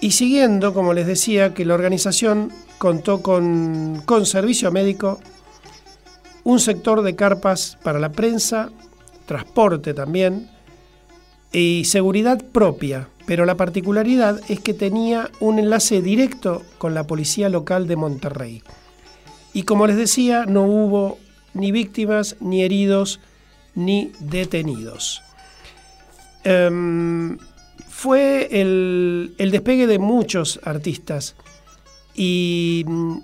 y 0.00 0.12
siguiendo, 0.12 0.74
como 0.74 0.92
les 0.92 1.06
decía, 1.06 1.54
que 1.54 1.64
la 1.64 1.74
organización 1.74 2.52
contó 2.78 3.22
con, 3.22 4.02
con 4.04 4.26
servicio 4.26 4.70
médico, 4.70 5.20
un 6.42 6.60
sector 6.60 7.02
de 7.02 7.16
carpas 7.16 7.78
para 7.82 7.98
la 7.98 8.12
prensa, 8.12 8.70
transporte 9.26 9.94
también, 9.94 10.50
y 11.52 11.84
seguridad 11.84 12.42
propia, 12.52 13.08
pero 13.26 13.44
la 13.46 13.56
particularidad 13.56 14.40
es 14.48 14.60
que 14.60 14.74
tenía 14.74 15.30
un 15.40 15.58
enlace 15.58 16.02
directo 16.02 16.62
con 16.78 16.94
la 16.94 17.06
policía 17.06 17.48
local 17.48 17.86
de 17.86 17.96
Monterrey. 17.96 18.62
Y 19.52 19.62
como 19.62 19.86
les 19.86 19.96
decía, 19.96 20.46
no 20.46 20.64
hubo 20.64 21.18
ni 21.54 21.70
víctimas, 21.70 22.36
ni 22.40 22.62
heridos, 22.62 23.20
ni 23.74 24.12
detenidos. 24.18 25.22
Em, 26.42 27.38
fue 27.94 28.48
el, 28.50 29.36
despegue 29.38 29.86
de 29.86 30.00
muchos 30.00 30.58
artistas 30.64 31.36
y 32.12 32.82
mm, 32.84 33.18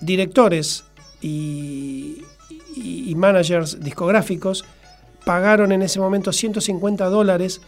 directores 0.00 0.84
y, 1.20 2.22
managers 3.14 3.80
discográficos 3.80 4.64
pagaron 5.24 5.72
en 5.72 5.82
ese 5.82 6.00
momento 6.00 6.32
150 6.32 7.06
dólares 7.06 7.60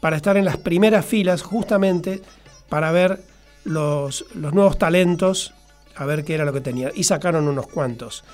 para 0.00 0.16
estar 0.16 0.36
en 0.36 0.44
las 0.44 0.56
primeras 0.56 1.04
filas 1.06 1.42
justamente 1.42 2.20
para 2.68 2.90
ver 2.90 3.22
los, 3.64 4.26
los 4.34 4.52
nuevos 4.52 4.76
talentos, 4.76 5.54
a 5.96 6.04
ver 6.04 6.24
qué 6.24 6.34
era 6.34 6.44
lo 6.44 6.52
que 6.52 6.60
tenía. 6.60 6.90
Y 6.94 7.04
sacaron 7.04 7.48
unos 7.48 7.66
cuantos. 7.66 8.24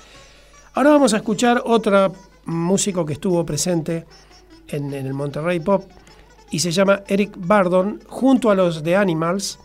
Ahora 0.73 0.89
vamos 0.89 1.13
a 1.13 1.17
escuchar 1.17 1.61
otro 1.65 2.13
músico 2.45 3.05
que 3.05 3.13
estuvo 3.13 3.45
presente 3.45 4.05
en, 4.67 4.93
el 4.93 5.13
Monterrey 5.13 5.59
Pop 5.61 5.83
y 6.51 6.59
se 6.59 6.71
llama 6.71 7.03
Eric 7.07 7.33
Bardon 7.37 8.01
junto 8.07 8.49
a 8.49 8.55
los 8.55 8.83
de 8.83 8.95
Animals. 8.95 9.59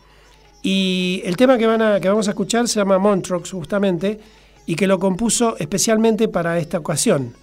Y 0.62 1.22
el 1.24 1.36
tema 1.36 1.58
que, 1.58 1.66
van 1.66 1.82
a, 1.82 2.00
que 2.00 2.08
vamos 2.08 2.28
a 2.28 2.32
escuchar 2.32 2.68
se 2.68 2.78
llama 2.78 2.98
Montrox 2.98 3.50
justamente 3.50 4.20
y 4.66 4.76
que 4.76 4.86
lo 4.86 4.98
compuso 4.98 5.56
especialmente 5.58 6.28
para 6.28 6.58
esta 6.58 6.78
ocasión. 6.78 7.34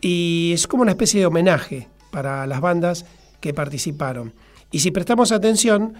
Y 0.00 0.52
es 0.54 0.66
como 0.66 0.82
una 0.82 0.92
especie 0.92 1.20
de 1.20 1.26
homenaje 1.26 1.88
para 2.10 2.46
las 2.46 2.60
bandas 2.60 3.06
que 3.40 3.54
participaron. 3.54 4.32
Y 4.72 4.80
si 4.80 4.90
prestamos 4.90 5.32
atención, 5.32 5.94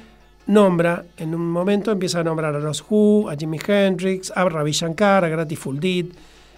nombra, 0.46 1.04
en 1.16 1.34
un 1.34 1.50
momento 1.50 1.92
empieza 1.92 2.20
a 2.20 2.24
nombrar 2.24 2.54
a 2.54 2.60
los 2.60 2.84
Who, 2.88 3.30
a 3.30 3.36
Jimi 3.36 3.58
Hendrix, 3.64 4.32
a 4.34 4.44
Ravi 4.48 4.72
Shankar, 4.72 5.24
a 5.24 5.28
Grateful 5.28 5.78
Dead, 5.78 6.06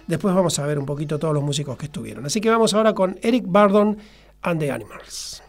Después 0.07 0.35
vamos 0.35 0.59
a 0.59 0.65
ver 0.65 0.77
un 0.79 0.85
poquito 0.85 1.17
todos 1.17 1.33
los 1.33 1.43
músicos 1.43 1.77
que 1.77 1.85
estuvieron. 1.85 2.25
Así 2.25 2.41
que 2.41 2.49
vamos 2.49 2.73
ahora 2.73 2.93
con 2.93 3.17
Eric 3.21 3.45
Bardon 3.47 3.97
and 4.41 4.59
the 4.59 4.71
Animals. 4.71 5.42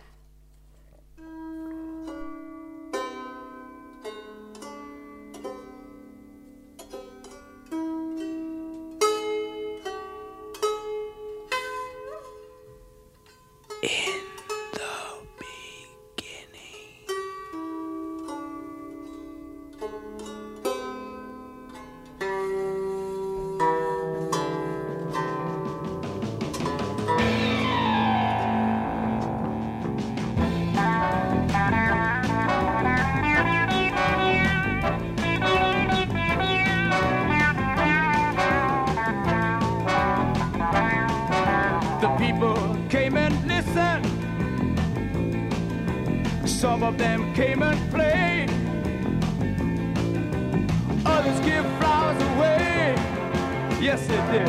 Yes, 53.85 54.11
it 54.11 54.33
did. 54.33 54.47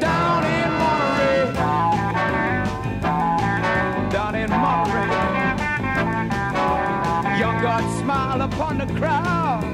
Down 0.00 0.44
in 0.44 0.70
Monterey. 0.82 1.52
Down 4.10 4.34
in 4.36 4.48
Monterey. 4.48 5.08
Young 7.38 7.60
God 7.60 7.82
smiled 8.00 8.40
upon 8.40 8.78
the 8.78 8.86
crowd. 8.98 9.64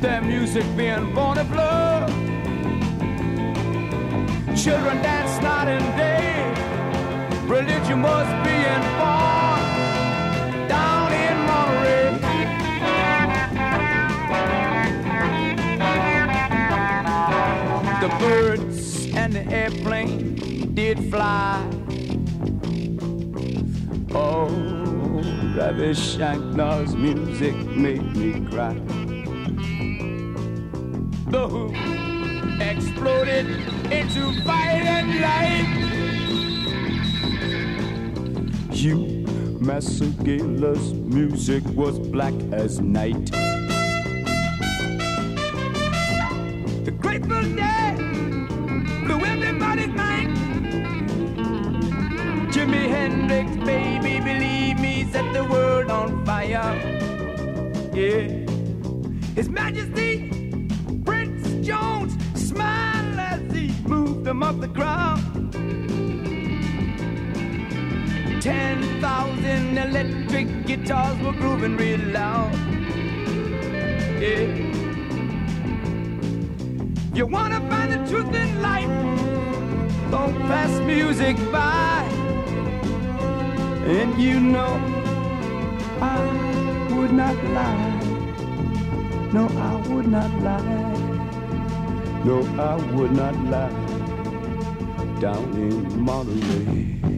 Their 0.00 0.22
music 0.22 0.64
being 0.76 1.14
born 1.14 1.38
of 1.38 1.54
love, 1.54 2.10
Children 4.56 5.02
dance 5.02 5.40
not 5.42 5.68
in 5.68 5.82
Religion 7.48 8.00
must 8.00 8.44
be 8.44 8.50
in 8.50 8.82
informed 8.82 9.68
down 10.68 11.10
in 11.14 11.36
Monterey. 11.46 12.18
The 18.02 18.08
birds 18.18 19.06
and 19.14 19.32
the 19.32 19.46
airplane 19.50 20.74
did 20.74 21.10
fly. 21.10 21.66
Oh, 24.14 24.48
Ravi 25.56 25.94
Shankar's 25.94 26.94
music 26.94 27.56
made 27.56 28.14
me 28.14 28.46
cry. 28.50 28.74
The 31.28 31.48
hoop 31.48 31.74
exploded 32.60 33.46
into 33.90 34.32
violent 34.42 35.20
light 35.22 36.07
was 41.78 41.98
black 41.98 42.34
as 42.52 42.80
night. 42.80 43.26
The 46.84 46.92
Grateful 46.96 47.42
Dead 47.56 47.96
blew 49.04 49.20
everybody's 49.24 49.88
mind. 49.88 50.36
Jimi 52.52 52.88
Hendrix, 52.88 53.56
baby, 53.64 54.20
believe 54.20 54.78
me, 54.80 55.08
set 55.12 55.32
the 55.32 55.44
world 55.44 55.90
on 55.90 56.24
fire. 56.24 56.74
Yeah. 57.94 58.46
His 59.34 59.48
Majesty, 59.48 60.30
Prince 61.04 61.66
Jones, 61.66 62.16
smiled 62.34 63.18
as 63.18 63.40
he 63.52 63.72
moved 63.88 64.24
them 64.24 64.42
up 64.42 64.60
the 64.60 64.68
ground. 64.68 64.87
Thousand 69.00 69.78
electric 69.78 70.66
guitars 70.66 71.18
were 71.20 71.32
grooving 71.32 71.76
real 71.76 72.00
loud. 72.00 72.52
Yeah. 74.20 74.46
You 77.14 77.26
wanna 77.26 77.60
find 77.68 77.92
the 77.92 78.00
truth 78.10 78.34
in 78.34 78.62
life? 78.62 78.88
Don't 80.10 80.36
pass 80.48 80.80
music 80.80 81.36
by. 81.52 82.02
And 83.86 84.20
you 84.20 84.40
know 84.40 84.74
I 86.00 86.18
would 86.94 87.12
not 87.12 87.36
lie. 87.44 87.98
No, 89.32 89.46
I 89.48 89.88
would 89.88 90.08
not 90.08 90.30
lie. 90.42 91.08
No, 92.24 92.42
I 92.58 92.74
would 92.94 93.12
not 93.12 93.36
lie. 93.44 93.70
Down 95.20 95.52
in 95.54 96.00
Monterey. 96.00 97.17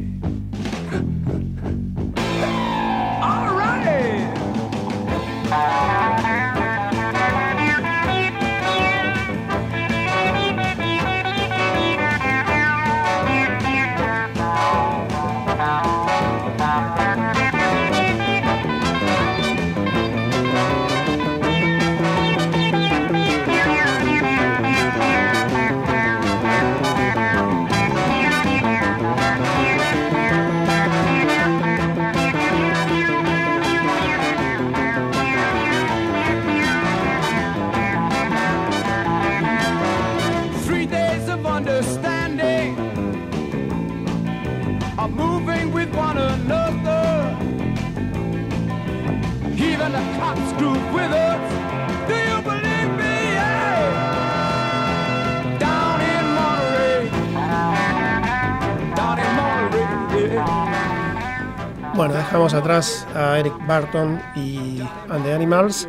Dejamos 62.31 62.55
atrás 62.55 63.09
a 63.12 63.40
Eric 63.40 63.55
Barton 63.66 64.23
y 64.37 64.81
And 65.09 65.25
the 65.25 65.33
Animals. 65.33 65.88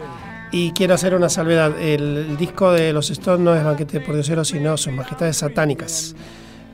Y 0.49 0.71
quiero 0.71 0.95
hacer 0.95 1.13
una 1.13 1.30
salvedad. 1.30 1.80
El, 1.80 2.36
disco 2.36 2.71
de 2.71 2.91
los 2.91 3.12
Stones 3.12 3.41
no 3.41 3.54
es 3.54 3.63
Banquete 3.63 3.99
por 3.99 4.15
Diosero, 4.15 4.43
sino 4.43 4.75
Sus 4.75 4.91
Majestades 4.91 5.38
Satánicas. 5.38 6.15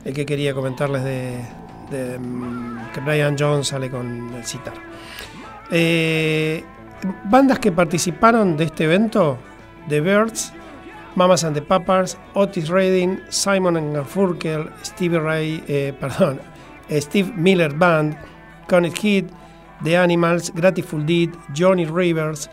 El 0.06 0.14
que 0.14 0.24
quería 0.24 0.54
comentarles 0.54 1.04
de, 1.04 2.18
mm, 2.18 2.92
que 2.94 3.00
Brian 3.00 3.36
Jones 3.38 3.68
sale 3.68 3.90
con 3.90 4.32
el 4.34 4.42
citar. 4.46 4.72
Eh, 5.70 6.64
bandas 7.24 7.58
que 7.58 7.70
participaron 7.70 8.56
de 8.56 8.64
este 8.64 8.84
evento: 8.84 9.36
The 9.90 10.00
Birds, 10.00 10.50
Mamas 11.14 11.44
and 11.44 11.54
the 11.54 11.60
Papas, 11.60 12.16
Otis 12.32 12.70
Redding, 12.70 13.20
Simon 13.28 13.92
Garfunkel, 13.92 14.70
Stevie 14.82 15.18
Ray, 15.18 15.62
eh, 15.68 15.92
perdón, 16.00 16.40
Steve 16.90 17.30
Miller 17.36 17.74
Band, 17.74 18.16
Connect 18.66 19.04
Heat, 19.04 19.26
The 19.84 19.96
Animals, 19.96 20.52
Grateful 20.54 21.04
Dead, 21.06 21.30
Johnny 21.56 21.86
Rivers, 21.86 22.50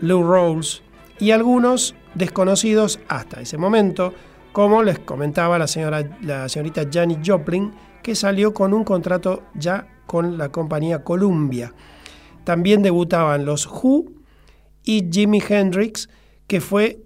Lou 0.00 0.22
Rawls 0.22 0.82
y 1.18 1.32
algunos 1.32 1.94
desconocidos 2.14 3.00
hasta 3.08 3.40
ese 3.40 3.58
momento, 3.58 4.14
como 4.52 4.82
les 4.82 4.98
comentaba 4.98 5.58
la, 5.58 5.66
señora, 5.66 6.18
la 6.22 6.48
señorita 6.48 6.82
Janis 6.90 7.18
Joplin, 7.24 7.72
que 8.02 8.14
salió 8.14 8.54
con 8.54 8.72
un 8.72 8.84
contrato 8.84 9.42
ya 9.54 9.86
con 10.06 10.38
la 10.38 10.50
compañía 10.50 11.04
Columbia. 11.04 11.74
También 12.44 12.82
debutaban 12.82 13.44
los 13.44 13.66
Who 13.66 14.06
y 14.84 15.08
Jimi 15.10 15.42
Hendrix, 15.46 16.08
que 16.46 16.60
fue, 16.60 17.02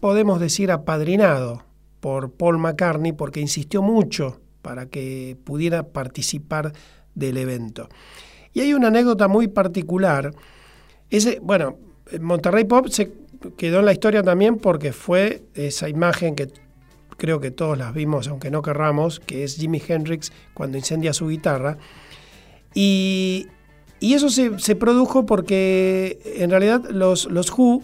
podemos 0.00 0.38
decir, 0.38 0.70
apadrinado 0.70 1.64
por 2.00 2.32
Paul 2.32 2.58
McCartney 2.58 3.12
porque 3.12 3.40
insistió 3.40 3.82
mucho 3.82 4.40
para 4.62 4.86
que 4.86 5.36
pudiera 5.44 5.88
participar 5.88 6.72
del 7.14 7.36
evento. 7.38 7.88
Y 8.52 8.60
hay 8.60 8.74
una 8.74 8.88
anécdota 8.88 9.28
muy 9.28 9.48
particular. 9.48 10.34
Ese, 11.10 11.38
bueno, 11.42 11.78
Monterrey 12.20 12.64
Pop 12.64 12.88
se 12.88 13.12
quedó 13.56 13.80
en 13.80 13.86
la 13.86 13.92
historia 13.92 14.22
también 14.22 14.56
porque 14.56 14.92
fue 14.92 15.42
esa 15.54 15.88
imagen 15.88 16.34
que 16.34 16.48
creo 17.16 17.40
que 17.40 17.50
todos 17.50 17.78
las 17.78 17.94
vimos, 17.94 18.28
aunque 18.28 18.50
no 18.50 18.62
querramos, 18.62 19.20
que 19.20 19.44
es 19.44 19.56
Jimi 19.56 19.80
Hendrix 19.86 20.32
cuando 20.54 20.78
incendia 20.78 21.12
su 21.12 21.28
guitarra. 21.28 21.78
Y, 22.74 23.48
eso 24.00 24.28
se, 24.28 24.74
produjo 24.74 25.26
porque 25.26 26.18
en 26.24 26.50
realidad 26.50 26.82
los, 26.90 27.26
los 27.26 27.56
Who 27.56 27.82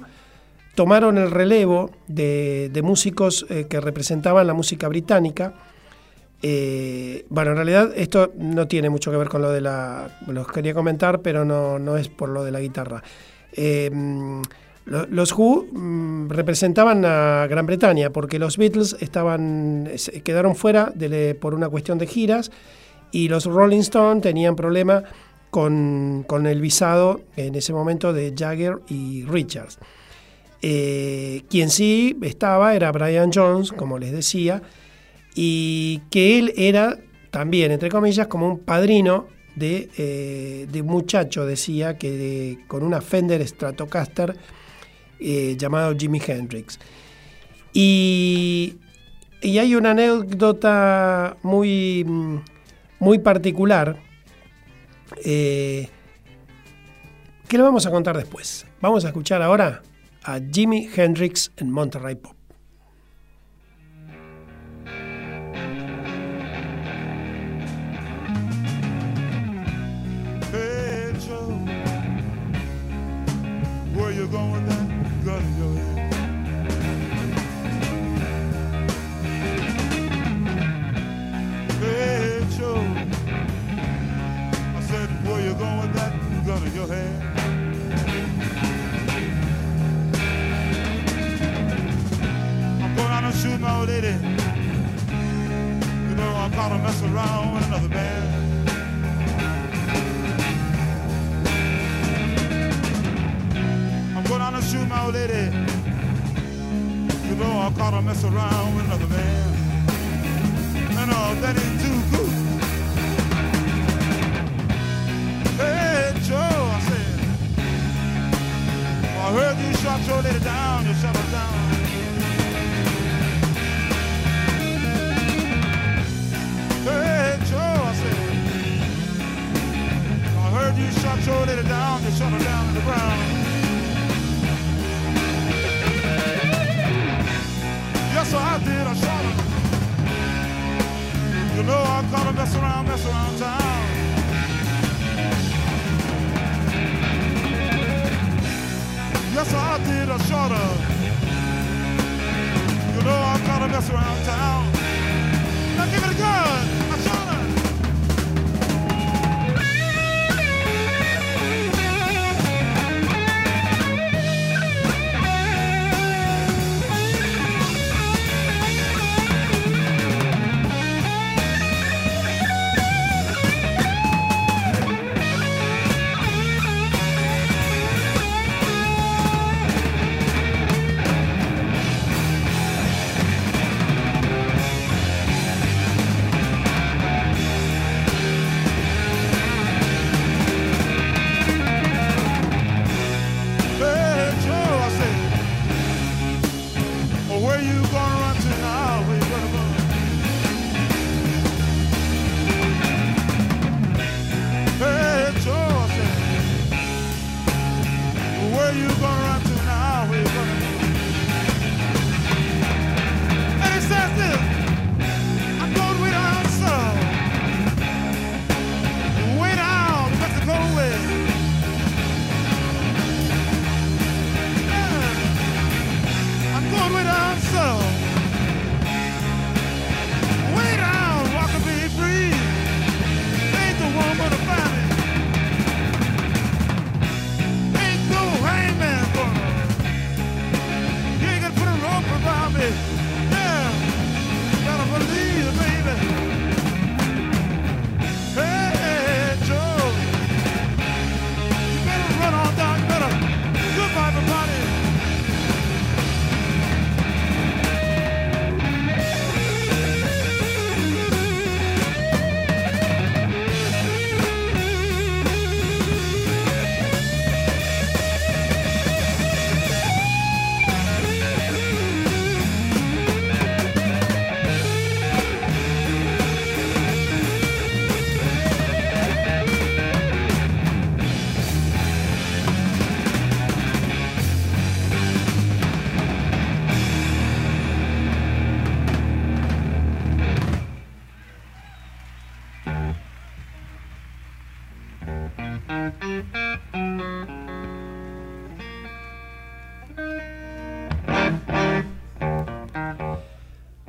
tomaron 0.75 1.19
el 1.19 1.31
relevo 1.31 1.93
de, 2.09 2.81
músicos 2.83 3.47
eh, 3.49 3.67
que 3.69 3.81
representaban 3.81 4.47
la 4.47 4.55
música 4.55 4.89
británica 4.89 5.55
eh, 6.43 7.27
bueno, 7.29 7.51
en 7.51 7.57
realidad 7.57 7.93
esto 7.97 8.33
no 8.37 8.69
tiene 8.69 8.91
mucho 8.91 9.11
que 9.11 9.17
ver 9.17 9.29
con 9.29 9.43
lo 9.43 9.51
de 9.51 9.61
la... 9.61 10.21
Los 10.27 10.47
quería 10.49 10.75
comentar, 10.75 11.21
pero 11.21 11.45
no, 11.45 11.79
no 11.79 11.97
es 11.97 12.09
por 12.09 12.29
lo 12.29 12.45
de 12.45 12.53
la 12.53 12.61
guitarra. 12.61 13.03
Eh, 13.53 13.91
los 14.85 15.33
Who 15.33 15.67
mm, 15.71 16.31
representaban 16.31 17.05
a 17.05 17.47
Gran 17.49 17.67
Bretaña 17.67 18.11
porque 18.11 18.39
los 18.39 18.57
Beatles 18.57 18.97
estaban, 19.01 19.91
quedaron 20.25 20.57
fuera 20.57 20.93
por 21.41 21.55
una 21.55 21.69
cuestión 21.69 21.99
de 21.99 22.07
giras 22.07 22.51
y 23.11 23.29
los 23.29 23.45
Rolling 23.45 23.81
Stones 23.81 24.23
tenían 24.23 24.57
problema 24.57 25.05
con, 25.51 26.25
el 26.47 26.61
visado 26.61 27.21
en 27.37 27.55
ese 27.55 27.73
momento 27.73 28.13
de 28.13 28.35
Jagger 28.37 28.81
y 28.89 29.25
Richards. 29.25 29.79
Eh, 30.61 31.43
quien 31.49 31.71
sí 31.71 32.19
estaba 32.23 32.75
era 32.75 32.91
Brian 32.93 33.31
Jones, 33.33 33.73
como 33.73 33.99
les 33.99 34.13
decía, 34.13 34.63
y 35.35 36.03
que 36.11 36.39
él 36.39 36.53
era 36.57 36.99
también, 37.31 37.73
entre 37.73 37.89
comillas, 37.89 38.27
como 38.27 38.49
un 38.49 38.59
padrino 38.61 39.27
de, 39.55 39.91
eh, 39.99 40.67
de 40.71 40.83
muchacho, 40.83 41.45
decía, 41.45 41.99
que 41.99 42.59
con 42.69 42.83
una 42.83 43.01
Fender 43.01 43.47
Stratocaster 43.47 44.37
eh, 45.21 45.57
llamado 45.59 45.95
Jimi 45.97 46.21
Hendrix. 46.25 46.79
Y, 47.73 48.77
hay 49.43 49.75
una 49.75 49.93
anécdota 49.93 51.37
muy, 51.43 52.05
muy 52.99 53.19
particular 53.21 53.97
eh, 55.25 55.89
que 57.47 57.59
lo 57.59 57.65
vamos 57.65 57.87
a 57.87 57.91
contar 57.91 58.17
después. 58.17 58.67
Vamos 58.81 59.05
a 59.05 59.09
escuchar 59.09 59.43
ahora 59.43 59.83
a 60.25 60.41
Jimi 60.41 60.89
Hendrix 60.95 61.53
en 61.57 61.71
Monterrey 61.71 62.17
Pop. 62.17 62.38
going 74.31 74.69
down. 74.69 74.78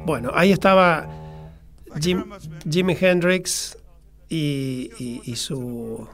Bueno, 0.06 0.32
ahí 0.34 0.52
estaba 0.52 1.08
Jim, 2.00 2.26
Jimi 2.70 2.96
Hendrix 3.00 3.78
y, 4.28 4.90
y- 5.00 5.22
y 5.26 5.36
su, 5.36 6.08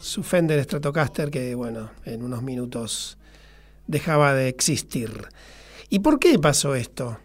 su 0.00 0.22
Fender 0.22 0.62
Stratocaster 0.64 1.30
que, 1.30 1.54
bueno, 1.54 1.90
en 2.04 2.22
unos 2.22 2.42
minutos 2.42 3.18
dejaba 3.86 4.34
de 4.34 4.48
existir. 4.48 5.28
¿Y 5.88 6.00
por 6.00 6.18
qué 6.18 6.38
pasó 6.38 6.74
esto? 6.74 7.18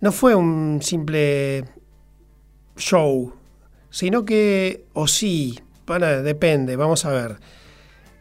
No 0.00 0.12
fue 0.12 0.34
un 0.34 0.80
simple 0.82 1.64
show, 2.76 3.34
sino 3.90 4.24
que, 4.24 4.86
o 4.94 5.06
sí, 5.06 5.60
para, 5.92 6.22
depende, 6.22 6.76
vamos 6.76 7.04
a 7.04 7.10
ver. 7.10 7.36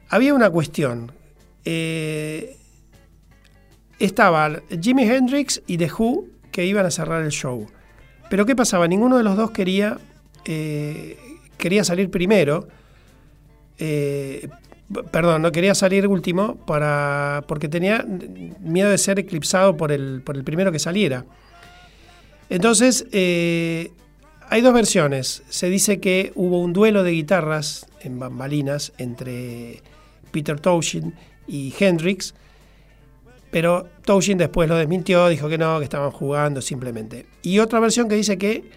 Había 0.10 0.34
una 0.34 0.50
cuestión. 0.50 1.12
eh, 1.64 2.58
estaba 4.00 4.62
Jimi 4.82 5.04
Hendrix 5.04 5.62
y 5.68 5.78
The 5.78 5.90
Who 5.92 6.26
que 6.52 6.66
iban 6.66 6.86
a 6.86 6.92
cerrar 6.92 7.22
el 7.24 7.32
show. 7.32 7.68
Pero 8.30 8.46
¿qué 8.46 8.56
pasaba? 8.56 8.88
Ninguno 8.88 9.18
de 9.18 9.24
los 9.24 9.38
dos 9.38 9.52
quería, 9.52 10.00
eh, 10.46 11.18
quería 11.58 11.84
salir 11.84 12.10
primero. 12.10 12.68
eh, 13.78 14.50
perdón, 15.12 15.42
no 15.42 15.52
quería 15.52 15.74
salir 15.76 16.08
último 16.08 16.58
para, 16.66 17.44
porque 17.48 17.70
tenía 17.70 18.06
miedo 18.60 18.90
de 18.90 18.98
ser 18.98 19.20
eclipsado 19.20 19.78
por 19.78 19.92
el, 19.92 20.22
por 20.26 20.36
el 20.36 20.44
primero 20.44 20.72
que 20.72 20.80
saliera. 20.80 21.26
Entonces, 22.50 23.06
eh, 23.14 23.92
hay 24.52 24.60
dos 24.62 24.74
versiones. 24.74 25.44
Se 25.48 25.70
dice 25.70 26.02
que 26.02 26.34
hubo 26.36 26.60
un 26.60 26.74
duelo 26.74 27.04
de 27.04 27.12
guitarras 27.12 27.88
en 28.02 28.20
bambalinas 28.20 28.92
entre 28.98 29.82
Peter 30.32 30.60
Townshend 30.60 31.14
y 31.48 31.74
Hendrix, 31.80 32.36
pero 33.50 33.88
Townshend 34.04 34.42
después 34.42 34.68
lo 34.68 34.76
desmintió, 34.76 35.30
dijo 35.30 35.48
que 35.48 35.58
no, 35.58 35.78
que 35.80 35.86
estaban 35.86 36.12
jugando 36.12 36.62
simplemente. 36.62 37.28
Y 37.42 37.60
otra 37.60 37.80
versión 37.80 38.10
que 38.10 38.16
dice 38.16 38.38
que 38.38 38.70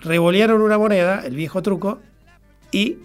revolearon 0.00 0.62
una 0.62 0.78
moneda, 0.78 1.22
el 1.26 1.36
viejo 1.36 1.60
truco, 1.60 2.00
y 2.70 2.96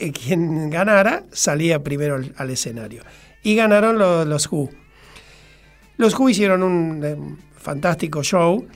eh, 0.00 0.12
quien 0.12 0.68
ganara 0.68 1.24
salía 1.32 1.82
primero 1.82 2.20
al, 2.36 2.50
escenario. 2.50 3.02
Y 3.42 3.54
ganaron 3.54 3.96
lo- 3.98 4.26
los 4.26 4.46
Who. 4.52 4.68
Los 5.96 6.18
Who 6.18 6.28
hicieron 6.28 6.62
un 6.62 7.02
eh, 7.02 7.16
fantástico 7.56 8.22
show 8.22 8.66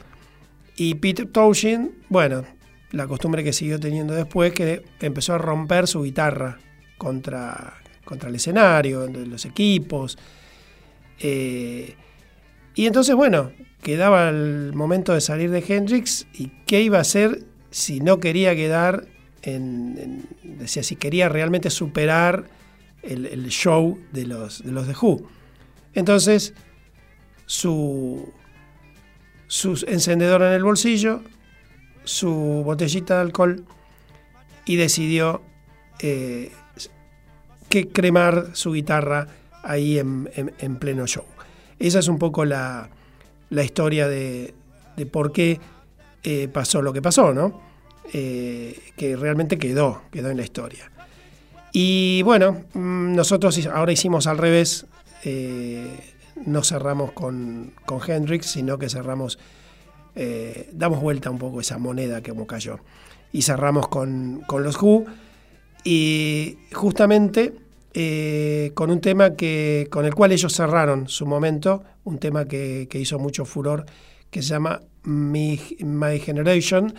y 0.78 0.94
Peter 0.94 1.26
Townshend, 1.26 1.90
bueno, 2.08 2.44
la 2.92 3.08
costumbre 3.08 3.42
que 3.42 3.52
siguió 3.52 3.80
teniendo 3.80 4.14
después, 4.14 4.52
que 4.52 4.84
empezó 5.00 5.34
a 5.34 5.38
romper 5.38 5.88
su 5.88 6.04
guitarra 6.04 6.58
contra, 6.96 7.74
contra 8.04 8.28
el 8.28 8.36
escenario, 8.36 9.08
los 9.08 9.44
equipos. 9.44 10.16
Eh, 11.18 11.96
y 12.76 12.86
entonces, 12.86 13.16
bueno, 13.16 13.50
quedaba 13.82 14.28
el 14.28 14.72
momento 14.72 15.14
de 15.14 15.20
salir 15.20 15.50
de 15.50 15.64
Hendrix 15.66 16.28
y 16.32 16.52
qué 16.64 16.80
iba 16.80 16.98
a 16.98 17.00
hacer 17.00 17.42
si 17.70 17.98
no 17.98 18.20
quería 18.20 18.54
quedar 18.54 19.06
en, 19.42 20.28
decía, 20.44 20.84
si 20.84 20.94
quería 20.94 21.28
realmente 21.28 21.70
superar 21.70 22.44
el, 23.02 23.48
show 23.48 23.98
de 24.12 24.26
los, 24.26 24.62
de 24.62 24.70
los 24.70 24.86
The 24.86 24.94
Who. 24.94 25.28
Entonces, 25.94 26.54
su, 27.46 28.32
su 29.48 29.84
encendedor 29.88 30.42
en 30.42 30.52
el 30.52 30.62
bolsillo, 30.62 31.22
su 32.04 32.62
botellita 32.64 33.16
de 33.16 33.20
alcohol 33.22 33.64
y 34.64 34.76
decidió 34.76 35.42
eh, 36.00 36.52
que 37.68 37.88
cremar 37.88 38.50
su 38.52 38.72
guitarra 38.72 39.26
ahí 39.62 39.98
en, 39.98 40.30
en- 40.34 40.54
en 40.58 40.76
pleno 40.76 41.06
show. 41.06 41.24
Esa 41.78 41.98
es 41.98 42.08
un 42.08 42.18
poco 42.18 42.44
la, 42.44 42.88
la 43.50 43.64
historia 43.64 44.08
de, 44.08 44.54
de 44.96 45.06
por 45.06 45.32
qué 45.32 45.60
eh, 46.22 46.48
pasó 46.48 46.80
lo 46.82 46.92
que 46.92 47.02
pasó, 47.02 47.32
¿no? 47.34 47.60
Eh, 48.12 48.78
que 48.96 49.16
realmente 49.16 49.58
quedó, 49.58 50.02
quedó 50.10 50.30
en 50.30 50.36
la 50.38 50.42
historia. 50.44 50.90
Y 51.72 52.22
bueno, 52.22 52.64
mm, 52.72 53.14
nosotros 53.14 53.64
ahora 53.66 53.92
hicimos 53.92 54.26
al 54.26 54.38
revés, 54.38 54.86
no 56.46 56.62
cerramos 56.62 57.12
con, 57.12 57.72
con 57.86 58.00
Hendrix, 58.06 58.46
sino 58.46 58.78
que 58.78 58.88
cerramos, 58.88 59.38
eh, 60.14 60.70
damos 60.72 61.00
vuelta 61.00 61.30
un 61.30 61.38
poco 61.38 61.60
esa 61.60 61.78
moneda 61.78 62.22
que 62.22 62.30
como 62.30 62.46
cayó. 62.46 62.80
Y 63.32 63.42
cerramos 63.42 63.88
con, 63.88 64.42
con 64.46 64.62
los 64.62 64.80
Who, 64.80 65.04
y 65.84 66.58
justamente 66.72 67.54
eh, 67.94 68.72
con 68.74 68.90
un 68.90 69.00
tema 69.00 69.34
que, 69.34 69.86
con 69.90 70.04
el 70.04 70.14
cual 70.14 70.32
ellos 70.32 70.52
cerraron 70.52 71.08
su 71.08 71.26
momento, 71.26 71.84
un 72.04 72.18
tema 72.18 72.46
que, 72.46 72.88
que 72.90 72.98
hizo 72.98 73.18
mucho 73.18 73.44
furor, 73.44 73.84
que 74.30 74.42
se 74.42 74.50
llama 74.50 74.80
My, 75.04 75.58
Generation, 76.18 76.94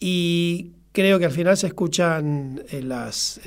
y 0.00 0.72
creo 0.92 1.18
que 1.18 1.26
al 1.26 1.32
final 1.32 1.56
se 1.56 1.68
escuchan 1.68 2.62
eh, 2.70 2.82
las, 2.82 3.40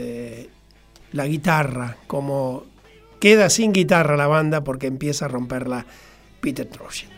la 1.12 1.28
guitarra, 1.28 1.98
como 2.08 2.71
queda 3.22 3.50
sin 3.50 3.72
guitarra 3.72 4.18
la 4.18 4.28
banda 4.28 4.64
porque 4.66 4.88
empieza 4.88 5.26
a 5.26 5.28
romperla 5.30 5.86
Peter 6.42 6.66
Townshend. 6.66 7.12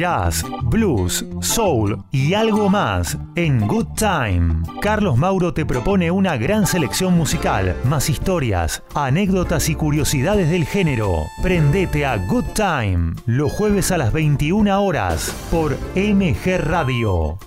Jazz, 0.00 0.46
blues, 0.62 1.26
soul 1.42 2.02
y 2.10 2.32
algo 2.32 2.70
más 2.70 3.18
en 3.34 3.66
Good 3.68 3.88
Time. 3.96 4.62
Carlos 4.80 5.18
Mauro 5.18 5.52
te 5.52 5.66
propone 5.66 6.10
una 6.10 6.38
gran 6.38 6.66
selección 6.66 7.18
musical, 7.18 7.76
más 7.84 8.08
historias, 8.08 8.82
anécdotas 8.94 9.68
y 9.68 9.74
curiosidades 9.74 10.48
del 10.48 10.64
género. 10.64 11.26
Prendete 11.42 12.06
a 12.06 12.16
Good 12.16 12.46
Time 12.54 13.12
los 13.26 13.52
jueves 13.52 13.90
a 13.90 13.98
las 13.98 14.10
21 14.14 14.82
horas 14.82 15.36
por 15.50 15.76
MG 15.94 16.56
Radio. 16.64 17.38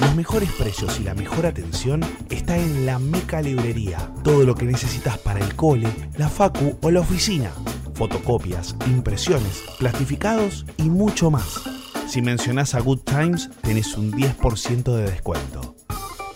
Los 0.00 0.14
mejores 0.14 0.52
precios 0.52 1.00
y 1.00 1.02
la 1.02 1.14
mejor 1.14 1.46
atención 1.46 2.00
está 2.30 2.56
en 2.56 2.86
la 2.86 3.00
Meca 3.00 3.42
Librería. 3.42 3.98
Todo 4.22 4.44
lo 4.44 4.54
que 4.54 4.66
necesitas 4.66 5.18
para 5.18 5.40
el 5.40 5.56
cole, 5.56 5.88
la 6.16 6.28
facu 6.28 6.78
o 6.80 6.92
la 6.92 7.00
oficina. 7.00 7.50
Fotocopias, 7.94 8.74
impresiones, 8.86 9.62
plastificados 9.78 10.66
y 10.78 10.90
mucho 10.90 11.30
más. 11.30 11.62
Si 12.08 12.22
mencionás 12.22 12.74
a 12.74 12.80
Good 12.80 13.00
Times, 13.00 13.50
tenés 13.62 13.96
un 13.96 14.12
10% 14.12 14.94
de 14.96 15.10
descuento. 15.10 15.76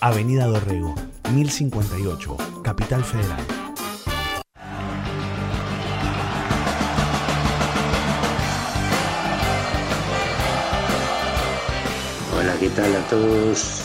Avenida 0.00 0.46
Dorrego, 0.46 0.94
1058, 1.34 2.36
Capital 2.62 3.04
Federal. 3.04 3.40
Hola, 12.38 12.54
¿qué 12.61 12.68
tal 12.70 12.94
a 12.94 13.00
todos? 13.09 13.82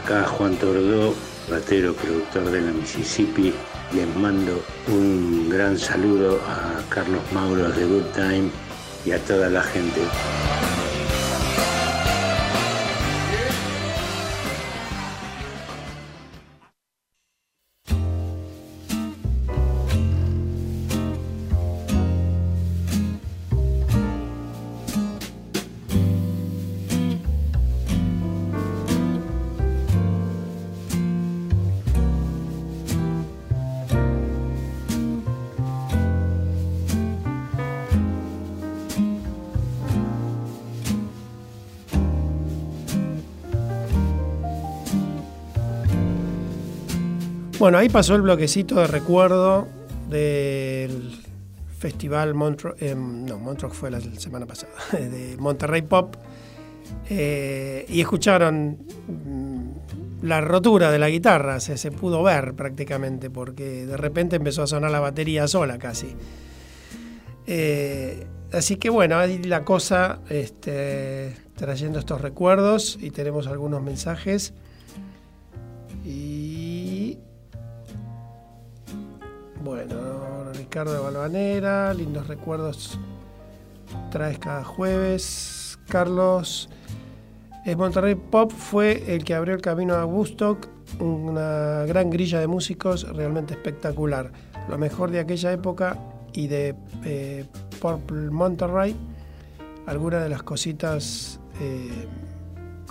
Acá 0.00 0.24
Juan 0.28 0.54
Tordó, 0.56 1.14
ratero, 1.50 1.94
productor 1.94 2.44
de 2.52 2.60
la 2.60 2.70
Mississippi. 2.70 3.52
Les 3.92 4.06
mando 4.16 4.62
un 4.88 5.48
gran 5.48 5.78
saludo 5.78 6.40
a 6.48 6.82
Carlos 6.92 7.22
Mauro 7.32 7.70
de 7.70 7.84
Good 7.84 8.12
Time 8.14 8.50
y 9.04 9.12
a 9.12 9.18
toda 9.20 9.48
la 9.48 9.62
gente. 9.62 10.00
Bueno, 47.58 47.78
ahí 47.78 47.88
pasó 47.88 48.14
el 48.14 48.20
bloquecito 48.20 48.74
de 48.74 48.86
recuerdo 48.86 49.66
del 50.10 51.18
festival 51.78 52.34
Montreux, 52.34 52.76
no, 52.94 53.38
Montreux 53.38 53.74
fue 53.74 53.90
la 53.90 53.98
semana 54.00 54.44
pasada, 54.44 54.72
de 54.92 55.36
Monterrey 55.38 55.80
Pop, 55.80 56.16
eh, 57.08 57.86
y 57.88 58.02
escucharon 58.02 58.76
mm, 59.08 60.26
la 60.26 60.42
rotura 60.42 60.90
de 60.90 60.98
la 60.98 61.08
guitarra, 61.08 61.58
se, 61.60 61.78
se 61.78 61.90
pudo 61.90 62.22
ver 62.22 62.52
prácticamente, 62.52 63.30
porque 63.30 63.86
de 63.86 63.96
repente 63.96 64.36
empezó 64.36 64.62
a 64.62 64.66
sonar 64.66 64.90
la 64.90 65.00
batería 65.00 65.48
sola 65.48 65.78
casi. 65.78 66.14
Eh, 67.46 68.26
así 68.52 68.76
que 68.76 68.90
bueno, 68.90 69.16
ahí 69.16 69.42
la 69.42 69.64
cosa 69.64 70.18
este, 70.28 71.34
trayendo 71.54 72.00
estos 72.00 72.20
recuerdos 72.20 72.98
y 73.00 73.10
tenemos 73.12 73.46
algunos 73.46 73.82
mensajes. 73.82 74.52
Y 76.04 76.45
Ricardo 80.76 80.92
de 80.92 81.00
Balvanera, 81.00 81.94
lindos 81.94 82.28
recuerdos 82.28 83.00
traes 84.10 84.38
cada 84.38 84.62
jueves. 84.62 85.78
Carlos, 85.88 86.68
es 87.64 87.76
Monterrey 87.78 88.14
Pop 88.14 88.52
fue 88.52 89.02
el 89.14 89.24
que 89.24 89.32
abrió 89.32 89.54
el 89.54 89.62
camino 89.62 89.94
a 89.94 90.04
Woodstock, 90.04 90.68
una 91.00 91.86
gran 91.86 92.10
grilla 92.10 92.40
de 92.40 92.46
músicos 92.46 93.10
realmente 93.10 93.54
espectacular. 93.54 94.30
Lo 94.68 94.76
mejor 94.76 95.10
de 95.10 95.20
aquella 95.20 95.50
época 95.50 95.96
y 96.34 96.46
de 96.46 96.74
eh, 97.06 97.46
Purple 97.80 98.28
Monterrey, 98.28 98.94
algunas 99.86 100.22
de 100.22 100.28
las 100.28 100.42
cositas 100.42 101.40
eh, 101.58 102.06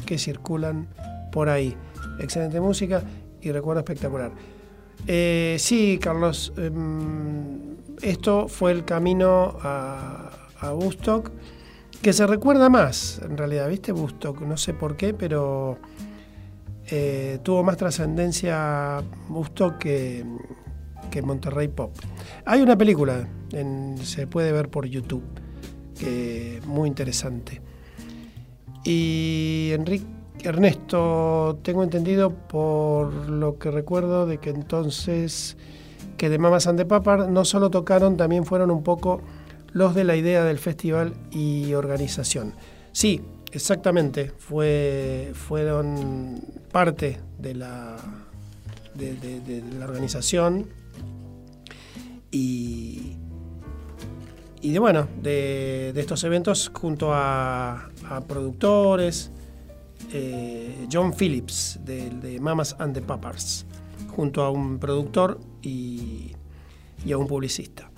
que 0.07 0.17
circulan 0.17 0.88
por 1.31 1.49
ahí. 1.49 1.77
Excelente 2.17 2.59
música 2.59 3.03
y 3.41 3.51
recuerdo 3.51 3.81
espectacular. 3.81 4.31
Eh, 5.07 5.57
sí, 5.59 5.99
Carlos, 6.01 6.53
em, 6.57 7.75
esto 8.01 8.47
fue 8.47 8.71
el 8.71 8.85
camino 8.85 9.55
a, 9.61 10.31
a 10.59 10.73
Woodstock, 10.73 11.31
que 12.01 12.13
se 12.13 12.25
recuerda 12.27 12.69
más, 12.69 13.21
en 13.23 13.37
realidad, 13.37 13.69
¿viste? 13.69 13.91
Woodstock, 13.91 14.41
no 14.41 14.57
sé 14.57 14.73
por 14.73 14.95
qué, 14.97 15.13
pero 15.13 15.77
eh, 16.89 17.39
tuvo 17.43 17.63
más 17.63 17.77
trascendencia 17.77 19.03
Woodstock 19.29 19.77
que, 19.77 20.25
que 21.11 21.21
Monterrey 21.21 21.67
Pop. 21.67 21.91
Hay 22.45 22.61
una 22.61 22.77
película, 22.77 23.27
en- 23.51 23.97
se 23.99 24.27
puede 24.27 24.51
ver 24.51 24.69
por 24.69 24.85
YouTube, 24.85 25.23
que 25.99 26.61
muy 26.67 26.87
interesante. 26.89 27.61
Y 28.83 29.71
Enrique 29.73 30.05
Ernesto, 30.45 31.59
tengo 31.63 31.83
entendido 31.83 32.29
por 32.29 33.13
lo 33.29 33.57
que 33.57 33.71
recuerdo 33.71 34.25
de 34.25 34.37
que 34.37 34.51
entonces 34.51 35.57
que 36.17 36.29
de 36.29 36.37
Mamas 36.37 36.67
and 36.67 36.77
the 36.77 36.85
Papas 36.85 37.27
no 37.27 37.45
solo 37.45 37.69
tocaron, 37.69 38.15
también 38.15 38.45
fueron 38.45 38.71
un 38.71 38.83
poco 38.83 39.21
los 39.71 39.95
de 39.95 40.03
la 40.03 40.15
idea 40.15 40.43
del 40.43 40.59
festival 40.59 41.13
y 41.31 41.73
organización. 41.73 42.53
Sí, 42.91 43.21
exactamente, 43.51 44.31
fue, 44.37 45.31
fueron 45.33 46.41
parte 46.71 47.19
de 47.37 47.55
la, 47.55 47.97
de, 48.93 49.63
la 49.77 49.85
organización 49.85 50.69
y, 52.31 53.17
y 54.61 54.71
de 54.71 54.79
bueno, 54.79 55.07
de, 55.21 55.91
estos 55.95 56.23
eventos 56.23 56.71
junto 56.73 57.13
a 57.13 57.89
productores, 58.27 59.31
eh, 60.11 60.87
John 60.91 61.13
Phillips 61.13 61.79
de, 61.83 62.09
de 62.09 62.39
Mamas 62.39 62.75
and 62.79 62.93
the 62.93 63.01
Papas, 63.01 63.65
junto 64.15 64.43
a 64.43 64.49
un 64.49 64.79
productor 64.79 65.39
y, 65.61 66.31
y 67.05 67.11
a 67.11 67.17
un 67.17 67.27
publicista. 67.27 67.89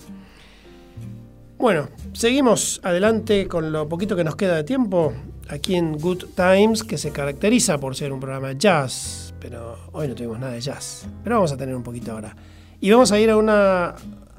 Bueno, 1.58 1.88
seguimos 2.12 2.80
adelante 2.84 3.48
con 3.48 3.72
lo 3.72 3.88
poquito 3.88 4.14
que 4.14 4.22
nos 4.22 4.36
queda 4.36 4.54
de 4.54 4.64
tiempo 4.64 5.12
aquí 5.48 5.74
en 5.74 5.98
Good 5.98 6.26
Times, 6.36 6.84
que 6.84 6.96
se 6.96 7.10
caracteriza 7.10 7.78
por 7.78 7.96
ser 7.96 8.12
un 8.12 8.20
programa 8.20 8.48
de 8.48 8.58
jazz, 8.58 9.34
pero 9.40 9.76
hoy 9.92 10.06
no 10.06 10.14
tuvimos 10.14 10.38
nada 10.38 10.52
de 10.52 10.60
jazz, 10.60 11.08
pero 11.24 11.36
vamos 11.36 11.50
a 11.50 11.56
tener 11.56 11.74
un 11.74 11.82
poquito 11.82 12.12
ahora. 12.12 12.36
Y 12.80 12.90
vamos 12.90 13.10
a 13.10 13.18
ir 13.18 13.30
a 13.30 13.36
una 13.36 13.96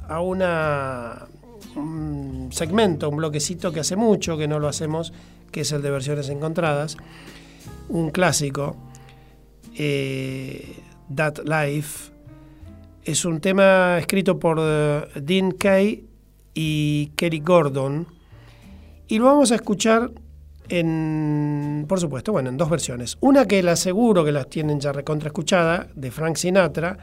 a 0.07 0.21
una 0.21 1.27
un 1.75 2.49
segmento, 2.51 3.09
un 3.09 3.17
bloquecito 3.17 3.71
que 3.71 3.81
hace 3.81 3.95
mucho 3.95 4.37
que 4.37 4.47
no 4.47 4.59
lo 4.59 4.67
hacemos, 4.67 5.13
que 5.51 5.61
es 5.61 5.71
el 5.71 5.81
de 5.81 5.91
versiones 5.91 6.29
encontradas, 6.29 6.97
un 7.89 8.11
clásico, 8.11 8.75
eh, 9.75 10.77
That 11.13 11.39
Life. 11.45 12.11
Es 13.03 13.25
un 13.25 13.39
tema 13.39 13.97
escrito 13.97 14.39
por 14.39 14.57
eh, 14.61 15.07
Dean 15.21 15.51
Kay 15.51 16.05
y 16.53 17.07
Kerry 17.15 17.39
Gordon. 17.39 18.07
Y 19.07 19.17
lo 19.17 19.25
vamos 19.25 19.51
a 19.51 19.55
escuchar 19.55 20.11
en, 20.69 21.85
por 21.87 21.99
supuesto, 21.99 22.31
bueno, 22.31 22.49
en 22.49 22.57
dos 22.57 22.69
versiones. 22.69 23.17
Una 23.21 23.45
que 23.45 23.63
la 23.63 23.71
aseguro 23.71 24.23
que 24.23 24.31
las 24.31 24.49
tienen 24.49 24.79
ya 24.79 24.91
recontra 24.91 25.27
escuchada, 25.27 25.87
de 25.95 26.11
Frank 26.11 26.35
Sinatra, 26.35 26.97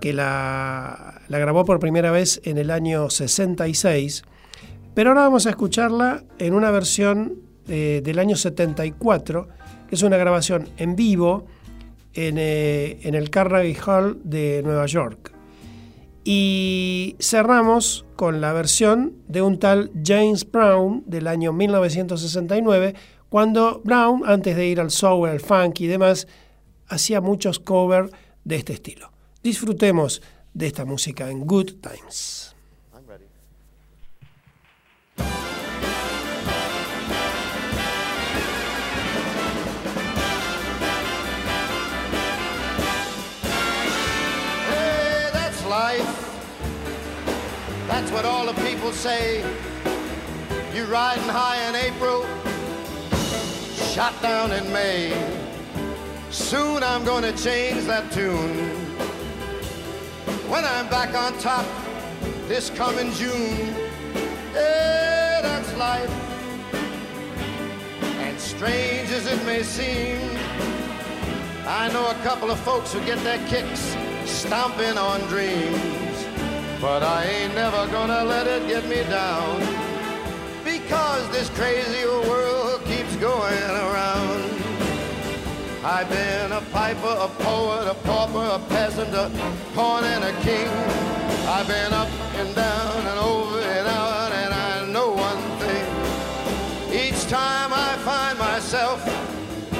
que 0.00 0.12
la, 0.12 1.20
la 1.28 1.38
grabó 1.38 1.64
por 1.64 1.78
primera 1.78 2.10
vez 2.10 2.40
en 2.44 2.56
el 2.58 2.70
año 2.70 3.10
66. 3.10 4.24
Pero 4.94 5.10
ahora 5.10 5.22
vamos 5.22 5.46
a 5.46 5.50
escucharla 5.50 6.24
en 6.38 6.54
una 6.54 6.70
versión 6.70 7.52
eh, 7.68 8.00
del 8.04 8.18
año 8.18 8.34
74, 8.34 9.46
que 9.46 9.61
es 9.92 10.02
una 10.02 10.16
grabación 10.16 10.68
en 10.78 10.96
vivo 10.96 11.46
en, 12.14 12.36
eh, 12.38 12.98
en 13.02 13.14
el 13.14 13.30
Carnegie 13.30 13.78
Hall 13.86 14.20
de 14.24 14.62
Nueva 14.64 14.86
York. 14.86 15.32
Y 16.24 17.16
cerramos 17.20 18.04
con 18.16 18.40
la 18.40 18.52
versión 18.52 19.14
de 19.28 19.42
un 19.42 19.58
tal 19.58 19.90
James 20.04 20.50
Brown 20.50 21.02
del 21.06 21.26
año 21.26 21.52
1969, 21.52 22.94
cuando 23.28 23.80
Brown, 23.84 24.22
antes 24.24 24.56
de 24.56 24.66
ir 24.66 24.80
al 24.80 24.90
soul, 24.90 25.28
al 25.28 25.40
funk 25.40 25.80
y 25.80 25.86
demás, 25.88 26.26
hacía 26.88 27.20
muchos 27.20 27.58
covers 27.58 28.12
de 28.44 28.56
este 28.56 28.72
estilo. 28.72 29.10
Disfrutemos 29.42 30.22
de 30.54 30.68
esta 30.68 30.84
música 30.84 31.30
en 31.30 31.40
Good 31.46 31.72
Times. 31.80 32.41
That's 48.02 48.14
what 48.14 48.24
all 48.24 48.46
the 48.46 48.60
people 48.64 48.90
say. 48.90 49.42
You 50.74 50.86
riding 50.86 51.22
high 51.22 51.68
in 51.68 51.76
April, 51.76 52.26
shot 53.94 54.20
down 54.20 54.50
in 54.50 54.72
May. 54.72 55.12
Soon 56.30 56.82
I'm 56.82 57.04
gonna 57.04 57.30
change 57.30 57.84
that 57.84 58.10
tune. 58.10 58.58
When 60.50 60.64
I'm 60.64 60.88
back 60.88 61.14
on 61.14 61.38
top 61.38 61.64
this 62.48 62.70
coming 62.70 63.12
June, 63.12 63.72
yeah, 64.52 65.40
that's 65.40 65.72
life. 65.76 66.10
And 68.18 68.36
strange 68.40 69.10
as 69.10 69.26
it 69.28 69.46
may 69.46 69.62
seem, 69.62 70.18
I 71.68 71.88
know 71.92 72.10
a 72.10 72.16
couple 72.24 72.50
of 72.50 72.58
folks 72.58 72.92
who 72.92 72.98
get 73.04 73.22
their 73.22 73.38
kicks 73.46 73.96
stomping 74.24 74.98
on 74.98 75.20
dreams. 75.28 76.01
But 76.82 77.04
I 77.04 77.24
ain't 77.26 77.54
never 77.54 77.86
gonna 77.92 78.24
let 78.24 78.48
it 78.48 78.66
get 78.66 78.84
me 78.88 79.04
down. 79.04 79.60
Because 80.64 81.30
this 81.30 81.48
crazy 81.50 82.04
world 82.04 82.84
keeps 82.86 83.14
going 83.16 83.70
around. 83.70 84.50
I've 85.84 86.08
been 86.08 86.50
a 86.50 86.60
piper, 86.72 87.14
a 87.20 87.28
poet, 87.44 87.86
a 87.86 87.94
pauper, 88.02 88.58
a 88.58 88.58
peasant, 88.68 89.14
a 89.14 89.30
pawn 89.76 90.02
and 90.02 90.24
a 90.24 90.32
king. 90.42 90.68
I've 91.46 91.68
been 91.68 91.92
up 91.92 92.10
and 92.38 92.52
down 92.52 93.06
and 93.06 93.18
over 93.20 93.60
and 93.60 93.86
out, 93.86 94.32
and 94.32 94.52
I 94.52 94.84
know 94.86 95.10
one 95.12 95.42
thing. 95.62 95.86
Each 96.92 97.22
time 97.28 97.70
I 97.72 97.94
find 97.98 98.36
myself 98.40 99.06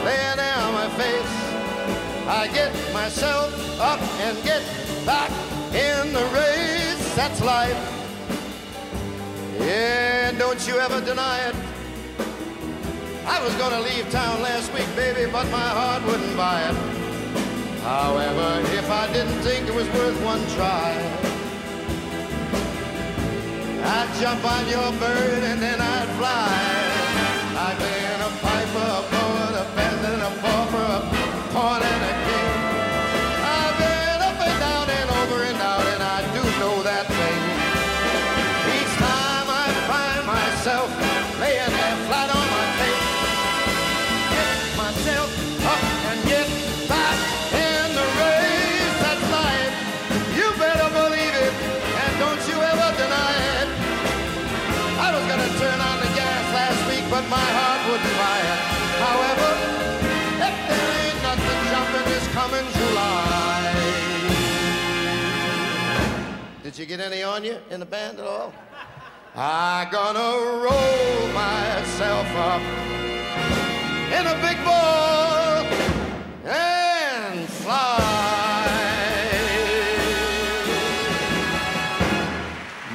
laying 0.05 0.37
down 0.37 0.73
my 0.73 0.89
face, 0.91 1.35
I 2.29 2.49
get 2.55 2.73
myself 2.95 3.51
up 3.81 4.01
and 4.21 4.41
get 4.45 4.63
back 5.05 5.33
in 5.75 6.13
the 6.13 6.25
race. 6.27 6.92
That's 7.15 7.43
life. 7.43 7.77
Yeah, 9.61 10.31
and 10.31 10.39
don't 10.39 10.67
you 10.67 10.79
ever 10.79 11.01
deny 11.03 11.41
it. 11.49 11.55
I 13.27 13.45
was 13.45 13.55
gonna 13.57 13.81
leave 13.81 14.11
town 14.11 14.41
last 14.41 14.73
week, 14.73 14.89
baby, 14.97 15.31
but 15.31 15.45
my 15.51 15.69
heart 15.79 16.03
wouldn't 16.07 16.37
buy 16.37 16.63
it. 16.63 16.75
However, 17.83 18.63
if 18.73 18.91
I 18.91 19.13
didn't 19.13 19.41
think 19.43 19.69
it 19.69 19.75
was 19.75 19.87
worth 19.91 20.19
one 20.25 20.41
try, 20.57 20.91
I'd 23.85 24.11
jump 24.19 24.43
on 24.45 24.67
your 24.69 24.91
bird 24.99 25.43
and 25.45 25.61
then 25.61 25.81
I'd 25.81 26.09
fly. 26.17 26.93
I've 27.65 27.79
been 27.79 28.21
a 28.21 28.33
piper, 28.41 29.22
you 66.83 66.89
get 66.89 66.99
any 66.99 67.23
on 67.23 67.45
you 67.45 67.57
in 67.71 67.79
the 67.79 67.87
band 67.87 68.19
at 68.19 68.27
all? 68.27 68.53
I 69.37 69.87
gonna 69.93 70.19
roll 70.65 71.29
myself 71.33 72.27
up 72.35 72.63
in 74.19 74.27
a 74.27 74.35
big 74.43 74.59
ball 74.65 75.65
and 76.45 77.49
fly. 77.49 78.01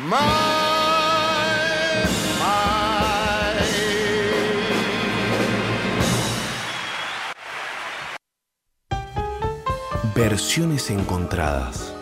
My. 0.04 0.58
Versiones 10.14 10.90
encontradas. 10.90 11.97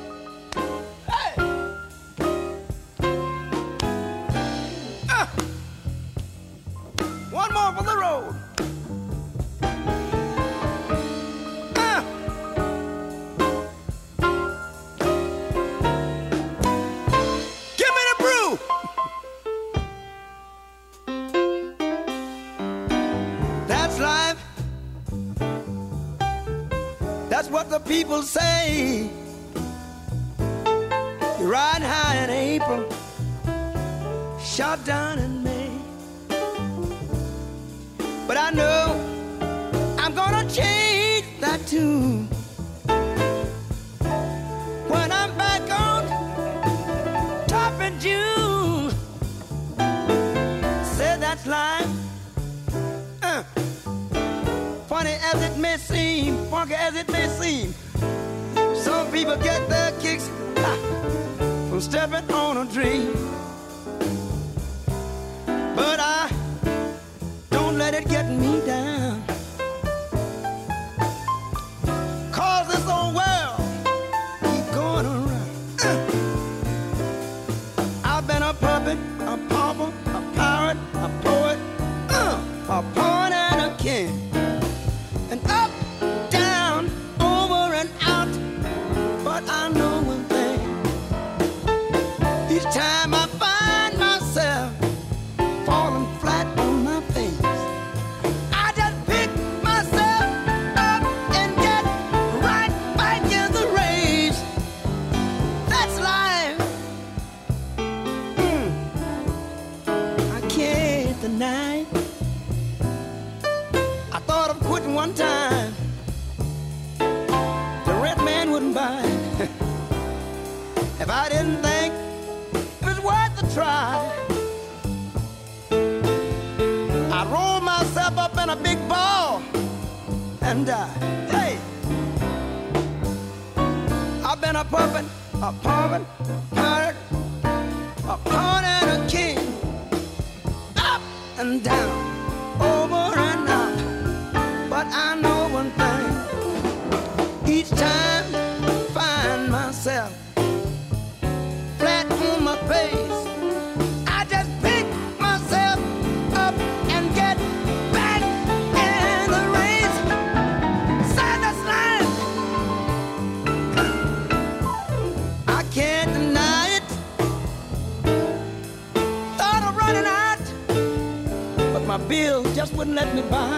Wouldn't 172.75 172.95
let 172.95 173.15
me 173.15 173.21
buy 173.21 173.54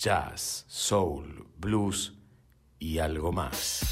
jazz, 0.00 0.64
soul, 0.66 1.46
blues 1.58 2.14
y 2.78 2.98
algo 2.98 3.32
más. 3.32 3.82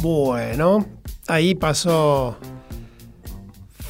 Bueno, 0.00 0.86
ahí 1.26 1.56
pasó 1.56 2.36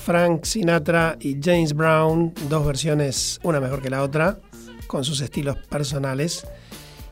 Frank 0.06 0.44
Sinatra 0.44 1.18
y 1.20 1.36
James 1.38 1.74
Brown, 1.74 2.32
dos 2.48 2.64
versiones, 2.64 3.38
una 3.42 3.60
mejor 3.60 3.82
que 3.82 3.90
la 3.90 4.02
otra, 4.02 4.38
con 4.86 5.04
sus 5.04 5.20
estilos 5.20 5.58
personales. 5.68 6.46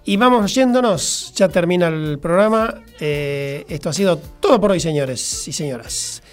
Y 0.06 0.16
vamos 0.16 0.54
yéndonos, 0.54 1.34
ya 1.34 1.50
termina 1.50 1.88
el 1.88 2.18
programa. 2.18 2.82
Eh, 2.98 3.66
esto 3.68 3.90
ha 3.90 3.92
sido 3.92 4.16
todo 4.16 4.58
por 4.58 4.70
hoy, 4.70 4.80
señores 4.80 5.46
y 5.46 5.52
señoras. 5.52 6.23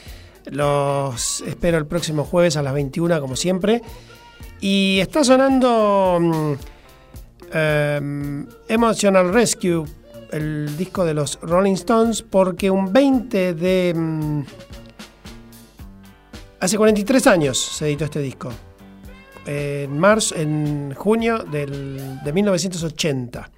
Los 0.46 1.42
espero 1.42 1.78
el 1.78 1.86
próximo 1.86 2.24
jueves 2.24 2.58
a 2.58 2.64
las 2.64 2.74
21, 2.74 3.22
como 3.22 3.36
siempre. 3.36 3.82
Y 4.60 5.00
está 5.00 5.24
sonando 5.24 6.18
mm, 6.20 6.54
em, 7.54 8.48
Emotional 8.68 9.34
Rescue, 9.34 9.84
el 10.32 10.76
disco 10.78 11.06
de 11.06 11.14
los 11.14 11.40
Rolling 11.42 11.74
Stones, 11.74 12.22
porque 12.22 12.70
un 12.72 12.92
20 12.92 13.54
de... 13.54 13.94
mm, 13.96 14.42
hace 16.60 16.78
43 16.78 17.28
años 17.28 17.58
se 17.60 17.86
editó 17.88 18.06
este 18.06 18.20
disco. 18.20 18.50
En 19.46 19.98
marzo, 19.98 20.36
en 20.36 20.94
junio 20.96 21.40
del- 21.40 22.20
de 22.24 22.34
1980. 22.34 23.50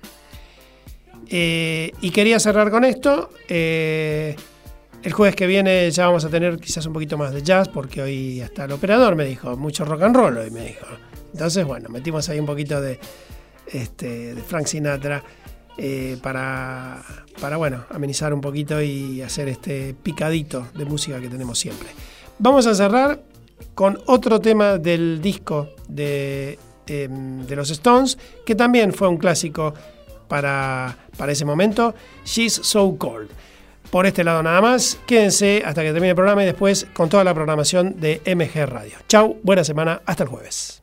Eh, 1.30 1.92
y 2.02 2.12
quería 2.12 2.40
cerrar 2.40 2.70
con 2.72 2.84
esto. 2.86 3.30
eh, 3.50 4.36
el 5.04 5.12
jueves 5.12 5.36
que 5.36 5.46
viene 5.48 5.90
ya 5.92 6.08
vamos 6.08 6.24
a 6.26 6.30
tener 6.30 6.58
quizás 6.58 6.86
un 6.86 6.94
poquito 6.94 7.18
más 7.18 7.34
de 7.34 7.42
jazz, 7.42 7.68
porque 7.68 8.02
hoy 8.02 8.42
hasta 8.42 8.66
el 8.66 8.72
operador 8.72 9.16
me 9.16 9.26
dijo, 9.26 9.56
mucho 9.58 9.84
rock 9.86 10.04
and 10.04 10.16
roll 10.16 10.38
hoy 10.38 10.50
me 10.50 10.66
dijo. 10.66 10.86
Entonces, 11.34 11.66
bueno, 11.66 11.90
metimos 11.90 12.30
ahí 12.30 12.40
un 12.40 12.46
poquito 12.46 12.80
de, 12.80 13.00
este, 13.68 14.36
de 14.36 14.42
Frank 14.42 14.66
Sinatra 14.66 15.24
eh, 15.78 16.18
para, 16.22 17.04
para, 17.42 17.58
bueno, 17.58 17.86
amenizar 17.90 18.34
un 18.34 18.42
poquito 18.42 18.82
y 18.82 19.22
hacer 19.22 19.50
este 19.50 19.94
picadito 19.94 20.68
de 20.76 20.86
música 20.86 21.20
que 21.20 21.28
tenemos 21.28 21.60
siempre. 21.60 21.90
Vamos 22.40 22.66
a 22.68 22.74
cerrar 22.74 23.22
con 23.76 24.00
otro 24.06 24.40
tema 24.40 24.78
del 24.78 25.22
disco 25.22 25.70
de, 25.88 26.58
eh, 26.88 27.10
de 27.10 27.56
los 27.56 27.70
Stones, 27.72 28.18
que 28.46 28.56
también 28.56 28.94
fue 28.94 29.08
un 29.08 29.18
clásico 29.18 29.74
para, 30.28 30.98
para 31.18 31.32
ese 31.32 31.46
momento, 31.46 31.94
She's 32.24 32.54
So 32.54 32.96
Cold. 32.98 33.30
Por 33.94 34.08
este 34.08 34.24
lado 34.24 34.42
nada 34.42 34.60
más, 34.60 34.98
quédense 35.06 35.62
hasta 35.64 35.84
que 35.84 35.92
termine 35.92 36.10
el 36.10 36.16
programa 36.16 36.42
y 36.42 36.48
después 36.48 36.88
con 36.94 37.10
toda 37.10 37.24
la 37.24 37.36
programación 37.36 38.00
de 38.00 38.24
MG 38.26 38.66
Radio. 38.66 38.98
Chau, 39.08 39.38
buena 39.44 39.64
semana, 39.64 40.02
hasta 40.08 40.24
el 40.24 40.30
jueves. 40.30 40.83